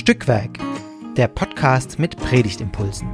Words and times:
Stückwerk, 0.00 0.58
der 1.18 1.28
Podcast 1.28 1.98
mit 1.98 2.16
Predigtimpulsen. 2.16 3.06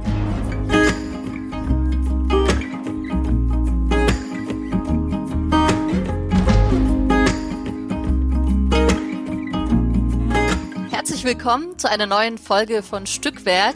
Herzlich 10.89 11.25
willkommen 11.25 11.77
zu 11.77 11.89
einer 11.89 12.05
neuen 12.05 12.37
Folge 12.37 12.81
von 12.81 13.05
Stückwerk, 13.05 13.75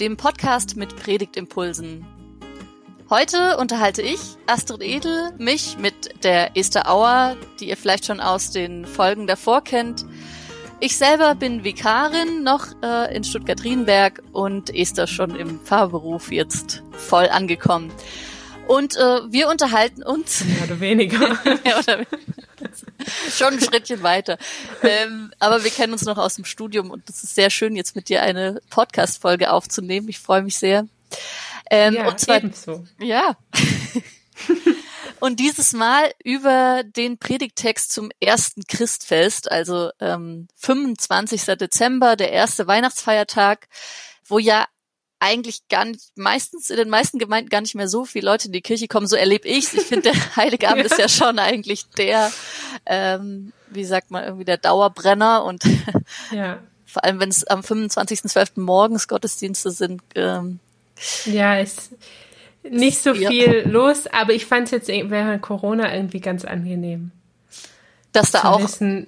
dem 0.00 0.16
Podcast 0.16 0.74
mit 0.74 0.96
Predigtimpulsen. 0.96 2.04
Heute 3.08 3.58
unterhalte 3.58 4.02
ich, 4.02 4.20
Astrid 4.48 4.82
Edel, 4.82 5.32
mich 5.38 5.78
mit 5.78 6.24
der 6.24 6.56
Esther 6.56 6.90
Auer, 6.90 7.36
die 7.60 7.68
ihr 7.68 7.76
vielleicht 7.76 8.06
schon 8.06 8.18
aus 8.18 8.50
den 8.50 8.86
Folgen 8.86 9.28
davor 9.28 9.62
kennt. 9.62 10.04
Ich 10.82 10.96
selber 10.96 11.34
bin 11.34 11.62
Vikarin 11.62 12.42
noch 12.42 12.68
äh, 12.82 13.14
in 13.14 13.22
Stuttgart-Rienberg 13.22 14.22
und 14.32 14.74
Esther 14.74 15.06
schon 15.06 15.36
im 15.36 15.60
Pfarrberuf 15.60 16.32
jetzt 16.32 16.82
voll 16.92 17.28
angekommen. 17.28 17.92
Und 18.66 18.96
äh, 18.96 19.20
wir 19.30 19.48
unterhalten 19.48 20.02
uns. 20.02 20.42
Mehr 20.42 20.64
oder 20.64 20.80
weniger. 20.80 21.18
ja, 21.66 21.80
oder, 21.80 22.06
schon 23.30 23.54
ein 23.54 23.60
Schrittchen 23.60 24.02
weiter. 24.02 24.38
Ähm, 24.82 25.32
aber 25.38 25.64
wir 25.64 25.70
kennen 25.70 25.92
uns 25.92 26.06
noch 26.06 26.16
aus 26.16 26.36
dem 26.36 26.46
Studium 26.46 26.90
und 26.90 27.10
es 27.10 27.24
ist 27.24 27.34
sehr 27.34 27.50
schön, 27.50 27.76
jetzt 27.76 27.94
mit 27.94 28.08
dir 28.08 28.22
eine 28.22 28.62
Podcast-Folge 28.70 29.52
aufzunehmen. 29.52 30.08
Ich 30.08 30.18
freue 30.18 30.42
mich 30.42 30.56
sehr. 30.56 30.86
Ähm, 31.70 31.94
ja, 31.94 32.08
und 32.08 32.18
zwar, 32.18 32.38
ebenso. 32.38 32.86
Ja. 32.98 33.36
Und 35.20 35.40
dieses 35.40 35.72
Mal 35.72 36.12
über 36.24 36.82
den 36.84 37.18
Predigtext 37.18 37.92
zum 37.92 38.10
ersten 38.20 38.62
Christfest, 38.66 39.50
also 39.50 39.90
ähm, 40.00 40.48
25. 40.56 41.44
Dezember, 41.56 42.16
der 42.16 42.32
erste 42.32 42.66
Weihnachtsfeiertag, 42.66 43.68
wo 44.26 44.38
ja 44.38 44.66
eigentlich 45.20 45.68
gar 45.68 45.84
nicht, 45.84 46.16
meistens 46.16 46.70
in 46.70 46.76
den 46.76 46.88
meisten 46.88 47.18
Gemeinden 47.18 47.50
gar 47.50 47.60
nicht 47.60 47.74
mehr 47.74 47.88
so 47.88 48.06
viele 48.06 48.24
Leute 48.24 48.46
in 48.46 48.52
die 48.52 48.62
Kirche 48.62 48.88
kommen. 48.88 49.06
So 49.06 49.16
erlebe 49.16 49.46
ich's. 49.46 49.74
Ich 49.74 49.82
finde, 49.82 50.12
der 50.12 50.14
Heiligabend 50.36 50.86
ja. 50.86 50.86
ist 50.86 50.98
ja 50.98 51.08
schon 51.08 51.38
eigentlich 51.38 51.86
der, 51.90 52.32
ähm, 52.86 53.52
wie 53.68 53.84
sagt 53.84 54.10
man, 54.10 54.24
irgendwie 54.24 54.46
der 54.46 54.56
Dauerbrenner 54.56 55.44
und 55.44 55.62
ja. 56.30 56.58
vor 56.86 57.04
allem, 57.04 57.20
wenn 57.20 57.28
es 57.28 57.44
am 57.44 57.60
25.12. 57.60 58.60
morgens 58.60 59.08
Gottesdienste 59.08 59.70
sind, 59.70 60.02
ähm, 60.14 60.58
ja, 61.26 61.58
ist 61.58 61.90
nicht 62.62 62.98
so 62.98 63.14
viel 63.14 63.64
los, 63.68 64.06
aber 64.06 64.32
ich 64.32 64.46
fand 64.46 64.64
es 64.64 64.70
jetzt 64.70 64.88
während 64.88 65.42
Corona 65.42 65.94
irgendwie 65.94 66.20
ganz 66.20 66.44
angenehm. 66.44 67.10
Dass 68.12 68.32
da 68.32 68.44
auch. 68.44 68.62
Wissen, 68.62 69.06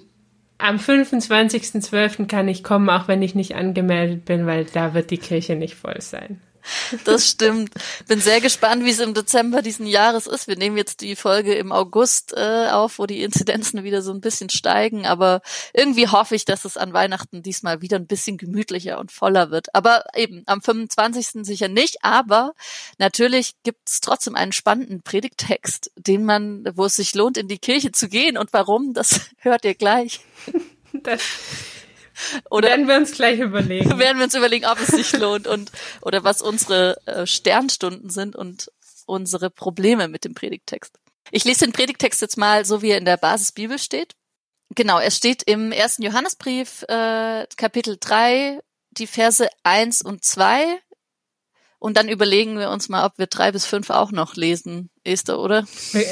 am 0.58 0.76
25.12. 0.76 2.26
kann 2.26 2.48
ich 2.48 2.62
kommen, 2.62 2.88
auch 2.88 3.08
wenn 3.08 3.20
ich 3.20 3.34
nicht 3.34 3.56
angemeldet 3.56 4.24
bin, 4.24 4.46
weil 4.46 4.64
da 4.64 4.94
wird 4.94 5.10
die 5.10 5.18
Kirche 5.18 5.56
nicht 5.56 5.74
voll 5.74 6.00
sein. 6.00 6.40
Das 7.04 7.28
stimmt. 7.28 7.72
Bin 8.06 8.20
sehr 8.20 8.40
gespannt, 8.40 8.84
wie 8.84 8.90
es 8.90 9.00
im 9.00 9.14
Dezember 9.14 9.62
diesen 9.62 9.86
Jahres 9.86 10.26
ist. 10.26 10.48
Wir 10.48 10.56
nehmen 10.56 10.76
jetzt 10.76 11.00
die 11.00 11.16
Folge 11.16 11.54
im 11.54 11.72
August 11.72 12.32
äh, 12.36 12.68
auf, 12.70 12.98
wo 12.98 13.06
die 13.06 13.22
Inzidenzen 13.22 13.82
wieder 13.84 14.02
so 14.02 14.12
ein 14.12 14.20
bisschen 14.20 14.50
steigen. 14.50 15.06
Aber 15.06 15.40
irgendwie 15.72 16.08
hoffe 16.08 16.34
ich, 16.34 16.44
dass 16.44 16.64
es 16.64 16.76
an 16.76 16.92
Weihnachten 16.92 17.42
diesmal 17.42 17.80
wieder 17.80 17.96
ein 17.96 18.06
bisschen 18.06 18.36
gemütlicher 18.36 18.98
und 18.98 19.12
voller 19.12 19.50
wird. 19.50 19.74
Aber 19.74 20.04
eben 20.14 20.42
am 20.46 20.62
25. 20.62 21.44
sicher 21.44 21.68
nicht. 21.68 22.04
Aber 22.04 22.52
natürlich 22.98 23.54
gibt 23.62 23.88
es 23.88 24.00
trotzdem 24.00 24.36
einen 24.36 24.52
spannenden 24.52 25.02
Predigtext, 25.02 25.90
den 25.96 26.24
man, 26.24 26.64
wo 26.74 26.84
es 26.84 26.96
sich 26.96 27.14
lohnt, 27.14 27.36
in 27.38 27.48
die 27.48 27.58
Kirche 27.58 27.92
zu 27.92 28.08
gehen. 28.08 28.38
Und 28.38 28.52
warum, 28.52 28.94
das 28.94 29.20
hört 29.38 29.64
ihr 29.64 29.74
gleich. 29.74 30.20
Das 30.92 31.22
oder 32.50 32.68
werden 32.68 32.88
wir 32.88 32.96
uns 32.96 33.12
gleich 33.12 33.38
überlegen. 33.40 33.98
Werden 33.98 34.18
wir 34.18 34.24
uns 34.24 34.34
überlegen, 34.34 34.66
ob 34.66 34.80
es 34.80 34.88
sich 34.88 35.12
lohnt 35.12 35.46
und 35.46 35.70
oder 36.00 36.24
was 36.24 36.42
unsere 36.42 36.96
äh, 37.06 37.26
Sternstunden 37.26 38.10
sind 38.10 38.36
und 38.36 38.70
unsere 39.06 39.50
Probleme 39.50 40.08
mit 40.08 40.24
dem 40.24 40.34
Predigtext. 40.34 40.98
Ich 41.30 41.44
lese 41.44 41.64
den 41.64 41.72
Predigtext 41.72 42.20
jetzt 42.20 42.36
mal 42.36 42.64
so, 42.64 42.82
wie 42.82 42.90
er 42.90 42.98
in 42.98 43.04
der 43.04 43.16
Basisbibel 43.16 43.78
steht. 43.78 44.14
Genau, 44.74 44.98
er 44.98 45.10
steht 45.10 45.42
im 45.42 45.72
ersten 45.72 46.02
Johannesbrief, 46.02 46.82
äh, 46.88 47.46
Kapitel 47.56 47.96
3, 47.98 48.60
die 48.92 49.06
Verse 49.06 49.48
1 49.64 50.02
und 50.02 50.24
2 50.24 50.78
und 51.82 51.96
dann 51.96 52.08
überlegen 52.08 52.60
wir 52.60 52.70
uns 52.70 52.88
mal, 52.88 53.04
ob 53.04 53.18
wir 53.18 53.26
drei 53.26 53.50
bis 53.50 53.66
fünf 53.66 53.90
auch 53.90 54.12
noch 54.12 54.36
lesen, 54.36 54.88
Esther, 55.02 55.40
oder? 55.40 55.66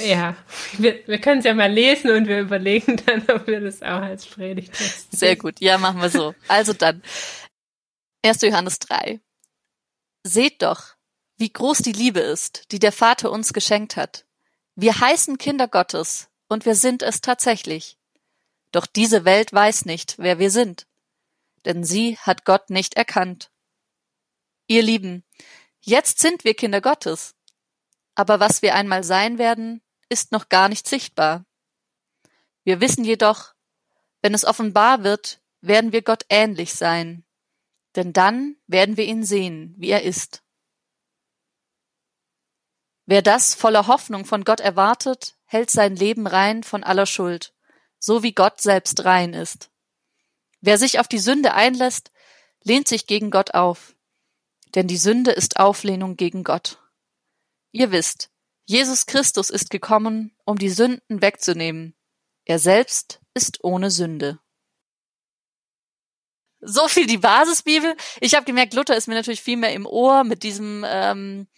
Ja, 0.05 0.35
wir, 0.79 1.07
wir 1.07 1.21
können 1.21 1.39
es 1.39 1.45
ja 1.45 1.55
mal 1.55 1.71
lesen 1.71 2.11
und 2.11 2.27
wir 2.27 2.41
überlegen 2.41 3.01
dann, 3.07 3.23
ob 3.31 3.47
wir 3.47 3.61
das 3.61 3.81
auch 3.81 4.03
als 4.03 4.27
Predigt 4.27 4.73
testen. 4.73 5.17
Sehr 5.17 5.37
gut, 5.37 5.61
ja, 5.61 5.79
machen 5.79 6.01
wir 6.01 6.11
so. 6.11 6.35
Also 6.49 6.73
dann, 6.73 7.05
1. 8.25 8.43
Johannes 8.43 8.81
3. 8.81 9.21
Seht 10.25 10.61
doch, 10.63 10.97
wie 11.37 11.53
groß 11.53 11.79
die 11.79 11.93
Liebe 11.93 12.19
ist, 12.19 12.73
die 12.73 12.81
der 12.81 12.91
Vater 12.91 13.31
uns 13.31 13.53
geschenkt 13.53 13.97
hat. 13.97 14.27
Wir 14.75 14.99
heißen 14.99 15.39
Kinder 15.39 15.69
Gottes 15.69 16.31
und 16.49 16.67
wir 16.67 16.75
sind 16.75 17.05
es 17.05 17.21
tatsächlich. 17.21 17.97
Doch 18.73 18.87
diese 18.87 19.25
Welt 19.25 19.53
weiß 19.53 19.85
nicht, 19.85 20.17
wer 20.19 20.41
wir 20.41 20.51
sind, 20.51 20.89
denn 21.65 21.85
sie 21.85 22.19
hat 22.19 22.45
Gott 22.45 22.71
nicht 22.71 22.95
erkannt. 22.95 23.53
Ihr 24.67 24.83
Lieben, 24.83 25.25
Jetzt 25.83 26.19
sind 26.19 26.45
wir 26.45 26.55
Kinder 26.55 26.81
Gottes. 26.81 27.35
Aber 28.15 28.39
was 28.39 28.61
wir 28.63 28.75
einmal 28.75 29.03
sein 29.03 29.39
werden, 29.39 29.83
ist 30.09 30.33
noch 30.33 30.49
gar 30.49 30.69
nicht 30.69 30.87
sichtbar. 30.87 31.45
Wir 32.65 32.81
wissen 32.81 33.05
jedoch, 33.05 33.55
wenn 34.21 34.35
es 34.35 34.45
offenbar 34.45 35.05
wird, 35.05 35.41
werden 35.63 35.93
wir 35.93 36.03
Gott 36.03 36.25
ähnlich 36.29 36.75
sein, 36.75 37.25
denn 37.97 38.13
dann 38.13 38.57
werden 38.67 38.97
wir 38.97 39.05
ihn 39.05 39.25
sehen, 39.25 39.75
wie 39.79 39.89
er 39.89 40.03
ist. 40.03 40.43
Wer 43.07 43.23
das 43.23 43.55
voller 43.55 43.87
Hoffnung 43.87 44.25
von 44.25 44.45
Gott 44.45 44.61
erwartet, 44.61 45.37
hält 45.47 45.71
sein 45.71 45.97
Leben 45.97 46.27
rein 46.27 46.63
von 46.63 46.85
aller 46.85 47.07
Schuld, 47.07 47.55
so 47.99 48.23
wie 48.23 48.33
Gott 48.33 48.61
selbst 48.61 49.05
rein 49.05 49.33
ist. 49.33 49.71
Wer 50.61 50.77
sich 50.77 51.01
auf 51.01 51.09
die 51.09 51.19
Sünde 51.19 51.55
einlässt, 51.55 52.13
lehnt 52.63 52.87
sich 52.87 53.07
gegen 53.07 53.31
Gott 53.31 53.55
auf 53.55 53.97
denn 54.75 54.87
die 54.87 54.97
Sünde 54.97 55.33
ist 55.33 55.59
Auflehnung 55.59 56.17
gegen 56.17 56.45
Gott. 56.45 56.79
Ihr 57.73 57.91
wisst, 57.91 58.31
Jesus 58.67 59.07
Christus 59.07 59.51
ist 59.51 59.71
gekommen, 59.71 60.35
um 60.45 60.59
die 60.59 60.71
Sünden 60.71 61.23
wegzunehmen. 61.23 61.95
Er 62.45 62.59
selbst 62.59 63.21
ist 63.35 63.63
ohne 63.65 63.91
Sünde. 63.91 64.39
So 66.61 66.89
viel 66.89 67.07
die 67.07 67.19
Basisbibel. 67.19 67.97
Ich 68.21 68.35
habe 68.35 68.45
gemerkt, 68.45 68.75
Luther 68.75 68.97
ist 68.97 69.09
mir 69.09 69.15
natürlich 69.15 69.43
viel 69.43 69.57
mehr 69.57 69.73
im 69.73 69.87
Ohr 69.87 70.25
mit 70.25 70.43
diesem, 70.43 70.85
ähm, 70.87 71.49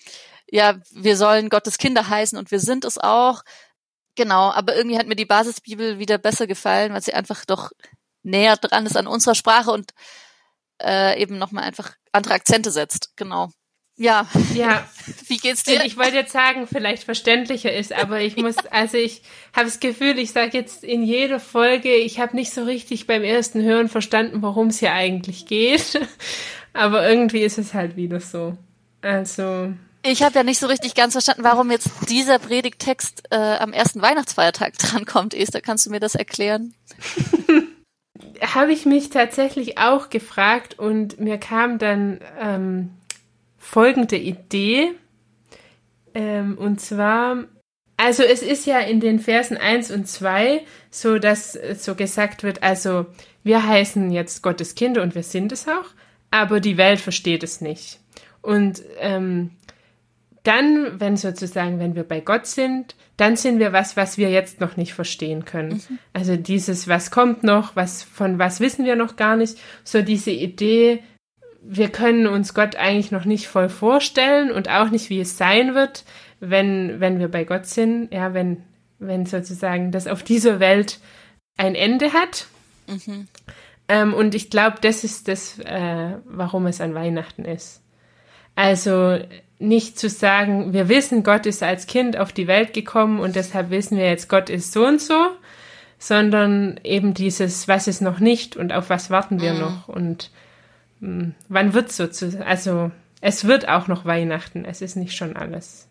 ja, 0.50 0.80
wir 0.90 1.16
sollen 1.16 1.48
Gottes 1.48 1.78
Kinder 1.78 2.08
heißen 2.08 2.38
und 2.38 2.50
wir 2.50 2.60
sind 2.60 2.84
es 2.84 2.98
auch. 2.98 3.42
Genau, 4.14 4.50
aber 4.52 4.76
irgendwie 4.76 4.98
hat 4.98 5.06
mir 5.06 5.16
die 5.16 5.24
Basisbibel 5.24 5.98
wieder 5.98 6.18
besser 6.18 6.46
gefallen, 6.46 6.92
weil 6.92 7.02
sie 7.02 7.14
einfach 7.14 7.44
doch 7.44 7.72
näher 8.22 8.56
dran 8.56 8.86
ist 8.86 8.96
an 8.96 9.06
unserer 9.06 9.34
Sprache 9.34 9.72
und 9.72 9.92
äh, 10.80 11.20
eben 11.20 11.38
nochmal 11.38 11.64
einfach 11.64 11.96
andere 12.12 12.34
Akzente 12.34 12.70
setzt. 12.70 13.12
Genau. 13.16 13.50
Ja. 13.96 14.26
Ja. 14.54 14.86
Wie 15.26 15.36
geht's 15.36 15.64
dir? 15.64 15.84
Ich 15.84 15.96
wollte 15.96 16.16
jetzt 16.16 16.32
sagen, 16.32 16.66
vielleicht 16.66 17.04
verständlicher 17.04 17.72
ist, 17.72 17.92
aber 17.92 18.20
ich 18.20 18.36
muss, 18.36 18.56
also 18.70 18.96
ich 18.96 19.22
habe 19.52 19.66
das 19.66 19.80
Gefühl, 19.80 20.18
ich 20.18 20.32
sage 20.32 20.56
jetzt 20.56 20.82
in 20.84 21.02
jeder 21.02 21.40
Folge, 21.40 21.94
ich 21.94 22.18
habe 22.18 22.36
nicht 22.36 22.52
so 22.52 22.64
richtig 22.64 23.06
beim 23.06 23.22
ersten 23.22 23.62
Hören 23.62 23.88
verstanden, 23.88 24.42
worum 24.42 24.68
es 24.68 24.78
hier 24.78 24.92
eigentlich 24.92 25.46
geht. 25.46 26.00
Aber 26.74 27.06
irgendwie 27.06 27.42
ist 27.42 27.58
es 27.58 27.74
halt 27.74 27.96
wieder 27.96 28.20
so. 28.20 28.56
Also. 29.02 29.74
Ich 30.02 30.22
habe 30.22 30.36
ja 30.36 30.42
nicht 30.42 30.58
so 30.58 30.68
richtig 30.68 30.94
ganz 30.94 31.12
verstanden, 31.12 31.44
warum 31.44 31.70
jetzt 31.70 31.90
dieser 32.08 32.38
Predigtext 32.38 33.25
äh, 33.31 33.37
am 33.37 33.75
ersten 33.75 34.00
Weihnachtsfeiertag 34.00 34.78
drankommt. 34.78 35.34
Esther, 35.34 35.60
kannst 35.60 35.84
du 35.84 35.90
mir 35.90 36.00
das 36.00 36.14
erklären? 36.14 36.75
Habe 38.40 38.73
ich 38.73 38.87
mich 38.87 39.11
tatsächlich 39.11 39.79
auch 39.79 40.11
gefragt 40.11 40.79
und 40.79 41.20
mir 41.20 41.38
kam 41.38 41.79
dann 41.79 42.20
ähm, 42.40 42.90
folgende 43.58 44.17
Idee. 44.17 44.93
Ähm, 46.14 46.58
und 46.58 46.81
zwar, 46.81 47.44
also 47.96 48.23
es 48.23 48.43
ist 48.43 48.67
ja 48.67 48.81
in 48.81 49.00
den 49.00 49.19
Versen 49.19 49.56
1 49.56 49.90
und 49.90 50.08
2 50.08 50.62
so, 50.90 51.19
dass 51.19 51.52
so 51.52 51.94
gesagt 51.94 52.43
wird, 52.43 52.62
also 52.62 53.06
wir 53.44 53.67
heißen 53.67 54.11
jetzt 54.11 54.43
Gottes 54.43 54.75
Kinder 54.75 55.02
und 55.02 55.14
wir 55.14 55.23
sind 55.23 55.52
es 55.52 55.69
auch, 55.69 55.90
aber 56.31 56.61
die 56.61 56.76
Welt 56.76 57.00
versteht 57.00 57.43
es 57.43 57.61
nicht. 57.61 58.00
Und 58.40 58.82
ähm, 58.99 59.52
dann, 60.42 61.00
wenn 61.00 61.16
sozusagen, 61.16 61.78
wenn 61.78 61.94
wir 61.94 62.04
bei 62.04 62.20
Gott 62.20 62.46
sind, 62.46 62.96
dann 63.16 63.36
sind 63.36 63.58
wir 63.58 63.72
was, 63.72 63.96
was 63.96 64.18
wir 64.18 64.30
jetzt 64.30 64.60
noch 64.60 64.76
nicht 64.76 64.94
verstehen 64.94 65.44
können. 65.44 65.82
Mhm. 65.88 65.98
Also 66.12 66.36
dieses, 66.36 66.88
was 66.88 67.10
kommt 67.10 67.44
noch, 67.44 67.76
was, 67.76 68.02
von 68.02 68.38
was 68.38 68.60
wissen 68.60 68.84
wir 68.84 68.96
noch 68.96 69.16
gar 69.16 69.36
nicht, 69.36 69.58
so 69.84 70.02
diese 70.02 70.32
Idee, 70.32 71.02
wir 71.62 71.88
können 71.90 72.26
uns 72.26 72.54
Gott 72.54 72.74
eigentlich 72.74 73.12
noch 73.12 73.24
nicht 73.24 73.46
voll 73.46 73.68
vorstellen 73.68 74.50
und 74.50 74.68
auch 74.68 74.90
nicht, 74.90 75.10
wie 75.10 75.20
es 75.20 75.38
sein 75.38 75.74
wird, 75.74 76.04
wenn, 76.40 76.98
wenn 76.98 77.20
wir 77.20 77.28
bei 77.28 77.44
Gott 77.44 77.66
sind, 77.66 78.12
ja, 78.12 78.34
wenn, 78.34 78.64
wenn 78.98 79.26
sozusagen 79.26 79.92
das 79.92 80.08
auf 80.08 80.24
dieser 80.24 80.58
Welt 80.58 80.98
ein 81.56 81.76
Ende 81.76 82.12
hat. 82.12 82.46
Mhm. 82.88 83.28
Ähm, 83.88 84.14
und 84.14 84.34
ich 84.34 84.50
glaube, 84.50 84.78
das 84.80 85.04
ist 85.04 85.28
das, 85.28 85.60
äh, 85.60 86.16
warum 86.24 86.66
es 86.66 86.80
an 86.80 86.94
Weihnachten 86.94 87.44
ist. 87.44 87.82
Also 88.54 89.19
nicht 89.58 89.99
zu 89.99 90.08
sagen, 90.08 90.72
wir 90.72 90.88
wissen, 90.88 91.22
Gott 91.22 91.46
ist 91.46 91.62
als 91.62 91.87
Kind 91.87 92.16
auf 92.16 92.32
die 92.32 92.49
Welt 92.49 92.75
gekommen 92.75 93.20
und 93.20 93.37
deshalb 93.37 93.70
wissen 93.70 93.96
wir 93.96 94.08
jetzt, 94.08 94.28
Gott 94.28 94.50
ist 94.50 94.72
so 94.72 94.84
und 94.87 95.00
so, 95.00 95.28
sondern 95.99 96.81
eben 96.82 97.14
dieses, 97.14 97.69
was 97.69 97.87
ist 97.87 98.02
noch 98.02 98.19
nicht 98.19 98.56
und 98.56 98.72
auf 98.72 98.90
was 98.90 99.08
warten 99.08 99.40
wir 99.40 99.54
mhm. 99.54 99.60
noch 99.60 99.88
und 99.88 100.31
mh, 101.00 101.08
hm, 101.08 101.34
wann 101.49 101.75
wird 101.75 101.93
so 101.93 102.08
zu, 102.08 102.44
also 102.44 102.90
es 103.20 103.44
wird 103.44 103.69
auch 103.69 103.87
noch 103.87 104.04
Weihnachten, 104.04 104.64
es 104.64 104.82
ist 104.82 104.96
nicht 104.96 105.16
schon 105.16 105.37
alles 105.37 105.87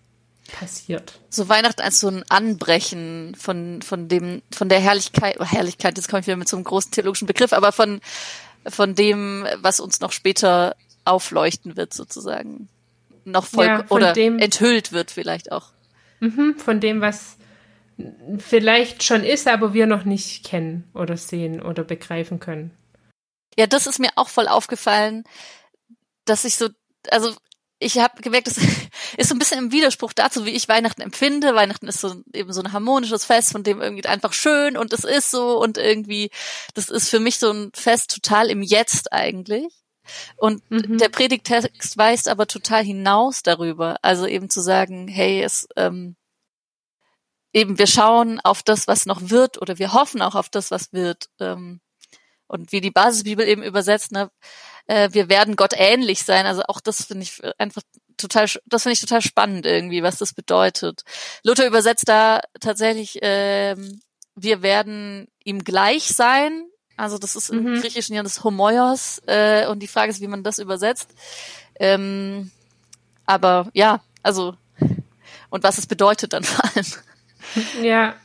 passiert. 0.52 1.20
So 1.30 1.48
Weihnachten 1.48 1.82
als 1.82 2.02
so 2.02 2.10
ein 2.10 2.24
Anbrechen 2.28 3.36
von, 3.36 3.82
von 3.82 4.10
dem, 4.10 4.42
von 4.52 4.68
der 4.68 4.82
Herrlichkeit, 4.82 5.38
oh 5.40 5.46
Herrlichkeit, 5.46 5.98
jetzt 5.98 6.10
komme 6.10 6.20
ich 6.20 6.28
wieder 6.28 6.36
mit 6.36 6.50
so 6.50 6.58
einem 6.58 6.66
großen 6.66 6.92
theologischen 6.92 7.28
Begriff, 7.28 7.54
aber 7.54 7.72
von, 7.72 8.02
von 8.68 8.96
dem, 8.96 9.46
was 9.62 9.80
uns 9.80 10.02
noch 10.02 10.12
später 10.12 10.76
aufleuchten 11.06 11.78
wird, 11.78 11.94
sozusagen. 11.94 12.70
Noch 13.24 13.46
voll, 13.46 13.66
ja, 13.66 13.86
oder 13.90 14.14
dem, 14.14 14.40
enthüllt 14.40 14.92
wird 14.92 15.12
vielleicht 15.12 15.52
auch. 15.52 15.70
Mhm, 16.20 16.56
von 16.58 16.80
dem, 16.80 17.02
was 17.02 17.38
vielleicht 18.40 19.04
schon 19.04 19.24
ist, 19.24 19.48
aber 19.48 19.74
wir 19.74 19.86
noch 19.86 20.06
nicht 20.06 20.44
kennen 20.44 20.90
oder 20.94 21.18
sehen 21.18 21.62
oder 21.62 21.84
begreifen 21.84 22.40
können. 22.40 22.72
Ja, 23.58 23.68
das 23.68 23.88
ist 23.88 24.00
mir 24.00 24.10
auch 24.16 24.30
voll 24.30 24.48
aufgefallen, 24.48 25.24
dass 26.26 26.46
ich 26.46 26.56
so, 26.56 26.70
also 27.10 27.36
ich 27.80 27.98
habe 27.98 28.22
gemerkt, 28.22 28.48
das 28.48 28.58
ist 29.18 29.30
so 29.30 29.36
ein 29.36 29.40
bisschen 29.40 29.60
im 29.60 29.72
Widerspruch 29.72 30.14
dazu, 30.14 30.46
wie 30.46 30.52
ich 30.52 30.70
Weihnachten 30.70 31.02
empfinde. 31.02 31.56
Weihnachten 31.56 31.88
ist 31.88 32.00
so 32.00 32.22
eben 32.34 32.54
so 32.54 32.62
ein 32.62 32.72
harmonisches 32.72 33.26
Fest, 33.26 33.52
von 33.52 33.64
dem 33.64 33.82
irgendwie 33.82 34.08
einfach 34.08 34.34
schön 34.34 34.78
und 34.78 34.94
es 34.94 35.04
ist 35.04 35.32
so 35.32 35.60
und 35.60 35.78
irgendwie, 35.78 36.30
das 36.74 36.90
ist 36.90 37.10
für 37.10 37.20
mich 37.20 37.40
so 37.40 37.52
ein 37.52 37.72
Fest 37.74 38.14
total 38.14 38.50
im 38.50 38.62
Jetzt 38.62 39.12
eigentlich. 39.12 39.81
Und 40.38 40.70
mhm. 40.70 40.98
der 40.98 41.10
Predigtext 41.10 41.98
weist 41.98 42.28
aber 42.28 42.48
total 42.48 42.84
hinaus 42.84 43.44
darüber. 43.44 43.98
Also 44.02 44.26
eben 44.26 44.50
zu 44.50 44.62
sagen, 44.62 45.08
hey, 45.08 45.42
es 45.44 45.68
ähm, 45.76 46.16
eben 47.54 47.78
wir 47.78 47.88
schauen 47.88 48.40
auf 48.40 48.64
das, 48.64 48.88
was 48.88 49.06
noch 49.06 49.30
wird, 49.30 49.62
oder 49.62 49.78
wir 49.78 49.94
hoffen 49.94 50.22
auch 50.22 50.36
auf 50.36 50.50
das, 50.50 50.72
was 50.72 50.94
wird. 50.94 51.30
Ähm, 51.40 51.82
und 52.48 52.72
wie 52.72 52.82
die 52.82 52.92
Basisbibel 52.92 53.48
eben 53.48 53.64
übersetzt, 53.64 54.12
ne, 54.12 54.30
äh, 54.88 55.10
wir 55.14 55.30
werden 55.30 55.56
Gott 55.56 55.74
ähnlich 55.76 56.24
sein. 56.24 56.46
Also 56.46 56.64
auch 56.68 56.82
das 56.82 57.06
finde 57.06 57.24
ich 57.24 57.42
einfach 57.58 57.82
total, 58.18 58.48
das 58.66 58.84
finde 58.84 58.94
ich 58.94 59.02
total 59.02 59.22
spannend 59.22 59.66
irgendwie, 59.66 60.04
was 60.04 60.18
das 60.18 60.34
bedeutet. 60.34 61.04
Luther 61.44 61.66
übersetzt 61.66 62.10
da 62.10 62.42
tatsächlich, 62.60 63.20
ähm, 63.22 64.02
wir 64.36 64.62
werden 64.62 65.28
ihm 65.44 65.64
gleich 65.64 66.08
sein. 66.08 66.66
Also 66.98 67.18
das 67.18 67.36
ist 67.36 67.50
im 67.50 67.64
mhm. 67.64 67.82
Griechischen 67.82 68.16
ja 68.16 68.24
das 68.24 68.44
Homoios 68.44 69.22
äh, 69.26 69.66
und 69.68 69.80
die 69.80 69.88
Frage 69.88 70.12
ist, 70.12 70.22
wie 70.22 70.28
man 70.28 70.44
das 70.44 70.60
übersetzt. 70.60 71.10
Ähm, 71.80 72.52
aber 73.26 73.70
ja, 73.74 74.02
also 74.24 74.56
und 75.50 75.64
was 75.64 75.78
es 75.78 75.86
bedeutet 75.86 76.34
dann 76.34 76.44
vor 76.44 76.66
allem. 76.66 76.86
Ja. 77.82 78.16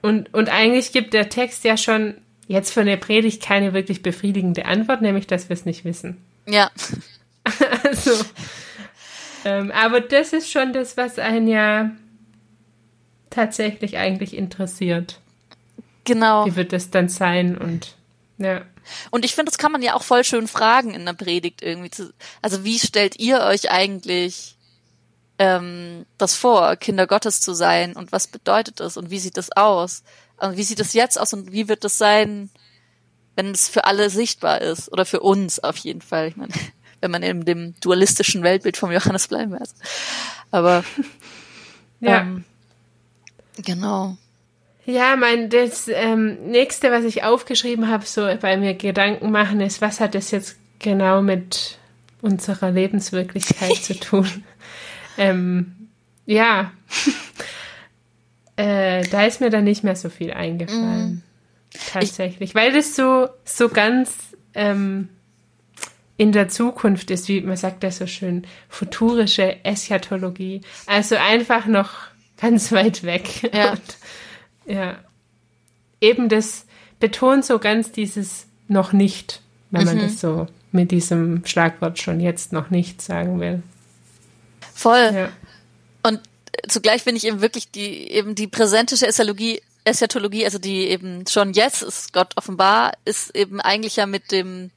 Und, 0.00 0.32
und 0.32 0.48
eigentlich 0.48 0.92
gibt 0.92 1.12
der 1.12 1.28
Text 1.28 1.64
ja 1.64 1.76
schon 1.76 2.18
jetzt 2.46 2.72
für 2.72 2.80
eine 2.80 2.96
Predigt 2.96 3.42
keine 3.42 3.74
wirklich 3.74 4.02
befriedigende 4.02 4.64
Antwort, 4.64 5.02
nämlich 5.02 5.26
dass 5.26 5.48
wir 5.48 5.54
es 5.54 5.66
nicht 5.66 5.84
wissen. 5.84 6.24
Ja. 6.46 6.70
also, 7.84 8.12
ähm, 9.44 9.70
aber 9.72 10.00
das 10.00 10.32
ist 10.32 10.50
schon 10.50 10.72
das, 10.72 10.96
was 10.96 11.18
einen 11.18 11.48
ja 11.48 11.90
tatsächlich 13.30 13.98
eigentlich 13.98 14.36
interessiert. 14.36 15.20
Genau. 16.08 16.46
Wie 16.46 16.56
wird 16.56 16.72
das 16.72 16.88
dann 16.88 17.10
sein 17.10 17.58
und 17.58 17.94
ja. 18.38 18.62
Und 19.10 19.26
ich 19.26 19.34
finde, 19.34 19.50
das 19.50 19.58
kann 19.58 19.72
man 19.72 19.82
ja 19.82 19.94
auch 19.94 20.02
voll 20.02 20.24
schön 20.24 20.48
fragen 20.48 20.94
in 20.94 21.04
der 21.04 21.12
Predigt 21.12 21.60
irgendwie. 21.60 21.90
Zu, 21.90 22.14
also 22.40 22.64
wie 22.64 22.78
stellt 22.78 23.20
ihr 23.20 23.40
euch 23.40 23.70
eigentlich 23.70 24.56
ähm, 25.38 26.06
das 26.16 26.34
vor, 26.34 26.76
Kinder 26.76 27.06
Gottes 27.06 27.42
zu 27.42 27.52
sein 27.52 27.94
und 27.94 28.10
was 28.10 28.26
bedeutet 28.26 28.80
das 28.80 28.96
und 28.96 29.10
wie 29.10 29.18
sieht 29.18 29.36
das 29.36 29.52
aus? 29.52 30.02
Also 30.38 30.56
wie 30.56 30.62
sieht 30.62 30.80
es 30.80 30.94
jetzt 30.94 31.20
aus 31.20 31.34
und 31.34 31.52
wie 31.52 31.68
wird 31.68 31.84
es 31.84 31.98
sein, 31.98 32.48
wenn 33.36 33.50
es 33.50 33.68
für 33.68 33.84
alle 33.84 34.08
sichtbar 34.08 34.62
ist? 34.62 34.90
Oder 34.90 35.04
für 35.04 35.20
uns 35.20 35.58
auf 35.58 35.76
jeden 35.76 36.00
Fall. 36.00 36.28
Ich 36.28 36.36
meine, 36.36 36.54
wenn 37.02 37.10
man 37.10 37.22
in 37.22 37.44
dem 37.44 37.74
dualistischen 37.80 38.42
Weltbild 38.42 38.78
vom 38.78 38.92
Johannes 38.92 39.28
bleiben 39.28 39.52
will. 39.52 39.68
Aber 40.50 40.84
ja. 42.00 42.22
Ähm, 42.22 42.44
genau. 43.58 44.16
Ja, 44.88 45.16
mein 45.16 45.50
das 45.50 45.86
ähm, 45.88 46.46
nächste, 46.46 46.90
was 46.90 47.04
ich 47.04 47.22
aufgeschrieben 47.22 47.88
habe, 47.88 48.06
so 48.06 48.26
bei 48.40 48.56
mir 48.56 48.72
Gedanken 48.72 49.30
machen, 49.30 49.60
ist, 49.60 49.82
was 49.82 50.00
hat 50.00 50.14
das 50.14 50.30
jetzt 50.30 50.56
genau 50.78 51.20
mit 51.20 51.76
unserer 52.22 52.70
Lebenswirklichkeit 52.70 53.76
zu 53.76 53.92
tun? 54.00 54.44
Ähm, 55.18 55.90
ja, 56.24 56.72
äh, 58.56 59.02
da 59.10 59.26
ist 59.26 59.42
mir 59.42 59.50
dann 59.50 59.64
nicht 59.64 59.84
mehr 59.84 59.94
so 59.94 60.08
viel 60.08 60.32
eingefallen. 60.32 61.16
Mm. 61.16 61.22
Tatsächlich. 61.92 62.48
Ich, 62.48 62.54
weil 62.54 62.72
das 62.72 62.96
so, 62.96 63.28
so 63.44 63.68
ganz 63.68 64.16
ähm, 64.54 65.10
in 66.16 66.32
der 66.32 66.48
Zukunft 66.48 67.10
ist, 67.10 67.28
wie 67.28 67.42
man 67.42 67.58
sagt 67.58 67.84
das 67.84 67.98
so 67.98 68.06
schön, 68.06 68.46
futurische 68.70 69.62
Eschatologie. 69.66 70.62
Also 70.86 71.16
einfach 71.16 71.66
noch 71.66 71.90
ganz 72.40 72.72
weit 72.72 73.02
weg. 73.02 73.52
Ja. 73.52 73.72
Und, 73.72 73.82
ja. 74.68 74.98
Eben 76.00 76.28
das 76.28 76.66
betont 77.00 77.44
so 77.44 77.58
ganz 77.58 77.92
dieses 77.92 78.46
noch 78.68 78.92
nicht, 78.92 79.42
wenn 79.70 79.84
man 79.84 79.96
mhm. 79.96 80.02
das 80.02 80.20
so 80.20 80.46
mit 80.72 80.90
diesem 80.90 81.44
Schlagwort 81.44 81.98
schon 81.98 82.20
jetzt 82.20 82.52
noch 82.52 82.70
nicht 82.70 83.02
sagen 83.02 83.40
will. 83.40 83.62
Voll. 84.74 85.10
Ja. 85.12 85.28
Und 86.02 86.20
zugleich 86.68 87.02
finde 87.02 87.18
ich 87.18 87.26
eben 87.26 87.40
wirklich 87.40 87.70
die 87.70 88.10
eben 88.10 88.34
die 88.34 88.46
präsentische 88.46 89.06
Eschatologie, 89.06 89.60
Eschatologie, 89.84 90.44
also 90.44 90.58
die 90.58 90.88
eben 90.88 91.26
schon 91.26 91.52
jetzt 91.52 91.82
ist 91.82 92.12
Gott 92.12 92.36
offenbar, 92.36 92.92
ist 93.04 93.34
eben 93.34 93.60
eigentlich 93.60 93.96
ja 93.96 94.06
mit 94.06 94.30
dem 94.30 94.70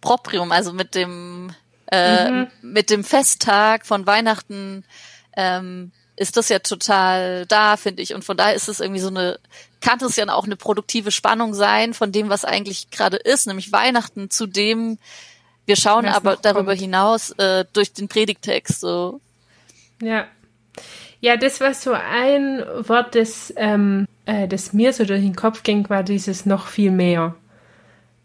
Proprium, 0.00 0.52
also 0.52 0.72
mit 0.72 0.94
dem 0.94 1.50
äh, 1.90 2.30
mhm. 2.30 2.46
mit 2.60 2.90
dem 2.90 3.04
Festtag 3.04 3.86
von 3.86 4.06
Weihnachten 4.06 4.84
ähm, 5.36 5.92
ist 6.16 6.36
das 6.36 6.48
ja 6.48 6.60
total 6.60 7.46
da, 7.46 7.76
finde 7.76 8.02
ich. 8.02 8.14
Und 8.14 8.24
von 8.24 8.36
daher 8.36 8.54
ist 8.54 8.68
es 8.68 8.80
irgendwie 8.80 9.00
so 9.00 9.08
eine, 9.08 9.38
kann 9.80 9.98
es 10.00 10.16
ja 10.16 10.28
auch 10.28 10.44
eine 10.44 10.56
produktive 10.56 11.10
Spannung 11.10 11.54
sein 11.54 11.94
von 11.94 12.12
dem, 12.12 12.28
was 12.28 12.44
eigentlich 12.44 12.90
gerade 12.90 13.16
ist, 13.16 13.46
nämlich 13.46 13.72
Weihnachten 13.72 14.30
zu 14.30 14.46
dem, 14.46 14.98
wir 15.66 15.76
schauen 15.76 16.06
aber 16.06 16.36
darüber 16.36 16.72
kommt. 16.72 16.80
hinaus 16.80 17.30
äh, 17.32 17.64
durch 17.72 17.92
den 17.92 18.08
Predigtext 18.08 18.80
so. 18.80 19.20
Ja, 20.02 20.26
ja, 21.24 21.38
das 21.38 21.58
war 21.62 21.72
so 21.72 21.92
ein 21.94 22.62
Wort, 22.86 23.14
das, 23.14 23.50
ähm, 23.56 24.06
äh, 24.26 24.46
das 24.46 24.74
mir 24.74 24.92
so 24.92 25.06
durch 25.06 25.22
den 25.22 25.34
Kopf 25.34 25.62
ging, 25.62 25.88
war 25.88 26.02
dieses 26.02 26.44
noch 26.44 26.66
viel 26.66 26.90
mehr. 26.90 27.34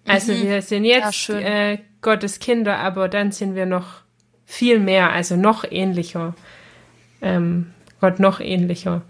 Also 0.06 0.34
mhm. 0.34 0.44
wir 0.44 0.62
sind 0.62 0.84
jetzt 0.84 1.30
ja, 1.30 1.40
äh, 1.40 1.78
Gottes 2.02 2.40
Kinder, 2.40 2.78
aber 2.78 3.08
dann 3.08 3.32
sind 3.32 3.56
wir 3.56 3.66
noch 3.66 4.02
viel 4.46 4.80
mehr, 4.80 5.12
also 5.12 5.38
noch 5.38 5.64
ähnlicher. 5.64 6.36
Ähm, 7.22 7.74
Gott 8.00 8.20
noch 8.20 8.40
ähnlicher. 8.40 9.02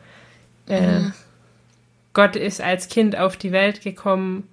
Äh, 0.68 1.00
mhm. 1.00 1.14
Gott 2.14 2.36
ist 2.36 2.62
als 2.62 2.88
Kind 2.88 3.18
auf 3.18 3.38
die 3.38 3.52
Welt 3.52 3.82
gekommen 3.82 4.48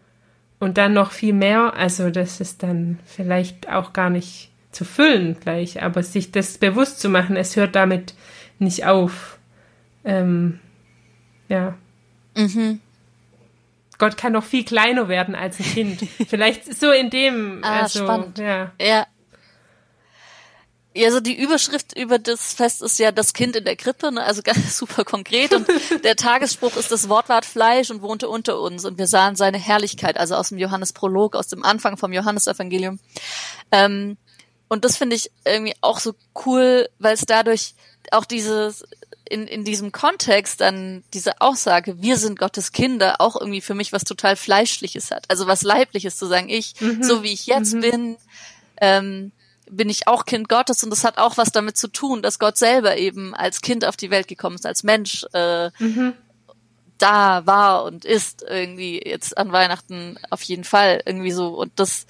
und 0.60 0.78
dann 0.78 0.92
noch 0.92 1.12
viel 1.12 1.32
mehr. 1.32 1.74
Also 1.74 2.10
das 2.10 2.40
ist 2.40 2.62
dann 2.62 2.98
vielleicht 3.04 3.68
auch 3.68 3.92
gar 3.92 4.10
nicht 4.10 4.50
zu 4.72 4.84
füllen 4.84 5.38
gleich, 5.40 5.82
aber 5.82 6.02
sich 6.02 6.32
das 6.32 6.58
bewusst 6.58 7.00
zu 7.00 7.08
machen, 7.08 7.36
es 7.36 7.56
hört 7.56 7.74
damit 7.74 8.14
nicht 8.58 8.86
auf. 8.86 9.38
Ähm, 10.04 10.60
ja. 11.48 11.74
Mhm. 12.36 12.80
Gott 13.98 14.16
kann 14.18 14.32
noch 14.32 14.44
viel 14.44 14.64
kleiner 14.64 15.08
werden 15.08 15.34
als 15.34 15.58
ein 15.58 15.64
Kind. 15.64 16.00
Vielleicht 16.28 16.74
so 16.74 16.90
in 16.90 17.08
dem. 17.08 17.60
Ah, 17.62 17.80
also, 17.80 18.04
spannend. 18.04 18.38
Ja. 18.38 18.72
ja. 18.80 19.06
Ja, 20.96 21.10
so 21.10 21.20
die 21.20 21.36
Überschrift 21.36 21.96
über 21.96 22.18
das 22.18 22.54
Fest 22.54 22.82
ist 22.82 22.98
ja 22.98 23.12
das 23.12 23.32
Kind 23.34 23.54
in 23.56 23.64
der 23.64 23.76
Krippe, 23.76 24.12
ne? 24.12 24.22
also 24.22 24.42
ganz 24.42 24.78
super 24.78 25.04
konkret. 25.04 25.54
Und 25.54 25.66
der 26.04 26.16
Tagesspruch 26.16 26.76
ist 26.76 26.90
das 26.90 27.08
Wortwort 27.08 27.44
Fleisch 27.44 27.90
und 27.90 28.02
wohnte 28.02 28.28
unter 28.28 28.60
uns 28.60 28.84
und 28.84 28.98
wir 28.98 29.06
sahen 29.06 29.36
seine 29.36 29.58
Herrlichkeit, 29.58 30.16
also 30.16 30.34
aus 30.34 30.48
dem 30.48 30.58
Johannes-Prolog, 30.58 31.36
aus 31.36 31.48
dem 31.48 31.64
Anfang 31.64 31.96
vom 31.96 32.12
Johannesevangelium. 32.12 32.98
Ähm, 33.72 34.16
und 34.68 34.84
das 34.84 34.96
finde 34.96 35.16
ich 35.16 35.30
irgendwie 35.44 35.74
auch 35.80 36.00
so 36.00 36.14
cool, 36.44 36.88
weil 36.98 37.14
es 37.14 37.24
dadurch 37.26 37.74
auch 38.10 38.24
dieses 38.24 38.84
in, 39.28 39.46
in 39.46 39.64
diesem 39.64 39.92
Kontext 39.92 40.60
dann 40.60 41.02
diese 41.12 41.40
Aussage, 41.40 42.00
wir 42.00 42.16
sind 42.16 42.38
Gottes 42.38 42.72
Kinder, 42.72 43.16
auch 43.20 43.36
irgendwie 43.38 43.60
für 43.60 43.74
mich 43.74 43.92
was 43.92 44.04
total 44.04 44.36
Fleischliches 44.36 45.10
hat. 45.10 45.24
Also 45.28 45.46
was 45.46 45.62
Leibliches 45.62 46.16
zu 46.16 46.26
sagen, 46.26 46.48
ich, 46.48 46.80
mhm. 46.80 47.02
so 47.02 47.22
wie 47.22 47.32
ich 47.32 47.46
jetzt 47.46 47.74
mhm. 47.74 47.80
bin, 47.80 48.16
ähm, 48.80 49.32
bin 49.70 49.88
ich 49.88 50.06
auch 50.08 50.24
Kind 50.24 50.48
Gottes 50.48 50.82
und 50.84 50.90
das 50.90 51.04
hat 51.04 51.18
auch 51.18 51.36
was 51.36 51.52
damit 51.52 51.76
zu 51.76 51.88
tun, 51.88 52.22
dass 52.22 52.38
Gott 52.38 52.56
selber 52.56 52.96
eben 52.96 53.34
als 53.34 53.60
Kind 53.60 53.84
auf 53.84 53.96
die 53.96 54.10
Welt 54.10 54.28
gekommen 54.28 54.56
ist, 54.56 54.66
als 54.66 54.82
Mensch, 54.82 55.24
äh, 55.32 55.70
mhm. 55.78 56.14
da 56.98 57.46
war 57.46 57.84
und 57.84 58.04
ist 58.04 58.44
irgendwie 58.48 59.00
jetzt 59.04 59.36
an 59.36 59.52
Weihnachten 59.52 60.18
auf 60.30 60.42
jeden 60.42 60.64
Fall 60.64 61.02
irgendwie 61.04 61.32
so 61.32 61.48
und 61.48 61.72
das 61.76 62.06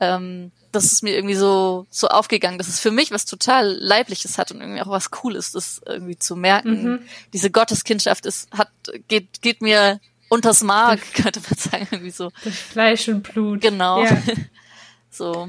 ähm, 0.00 0.52
das 0.72 0.92
ist 0.92 1.02
mir 1.02 1.14
irgendwie 1.14 1.36
so 1.36 1.86
so 1.90 2.08
aufgegangen, 2.08 2.58
dass 2.58 2.68
es 2.68 2.80
für 2.80 2.90
mich 2.90 3.10
was 3.10 3.24
total 3.24 3.72
leibliches 3.80 4.36
hat 4.36 4.52
und 4.52 4.60
irgendwie 4.60 4.82
auch 4.82 4.88
was 4.88 5.10
Cooles, 5.10 5.52
das 5.52 5.80
irgendwie 5.86 6.18
zu 6.18 6.36
merken. 6.36 6.82
Mhm. 6.82 6.98
Diese 7.32 7.50
Gotteskindschaft 7.50 8.26
ist 8.26 8.50
hat 8.52 8.70
geht 9.08 9.40
geht 9.42 9.62
mir 9.62 10.00
unters 10.28 10.62
Mark, 10.62 11.00
könnte 11.14 11.40
man 11.40 11.54
sagen, 11.58 11.88
irgendwie 11.90 12.10
so. 12.10 12.30
Durch 12.42 12.56
Fleisch 12.56 13.08
und 13.08 13.22
Blut. 13.22 13.60
Genau. 13.60 14.04
Ja. 14.04 14.22
so. 15.10 15.48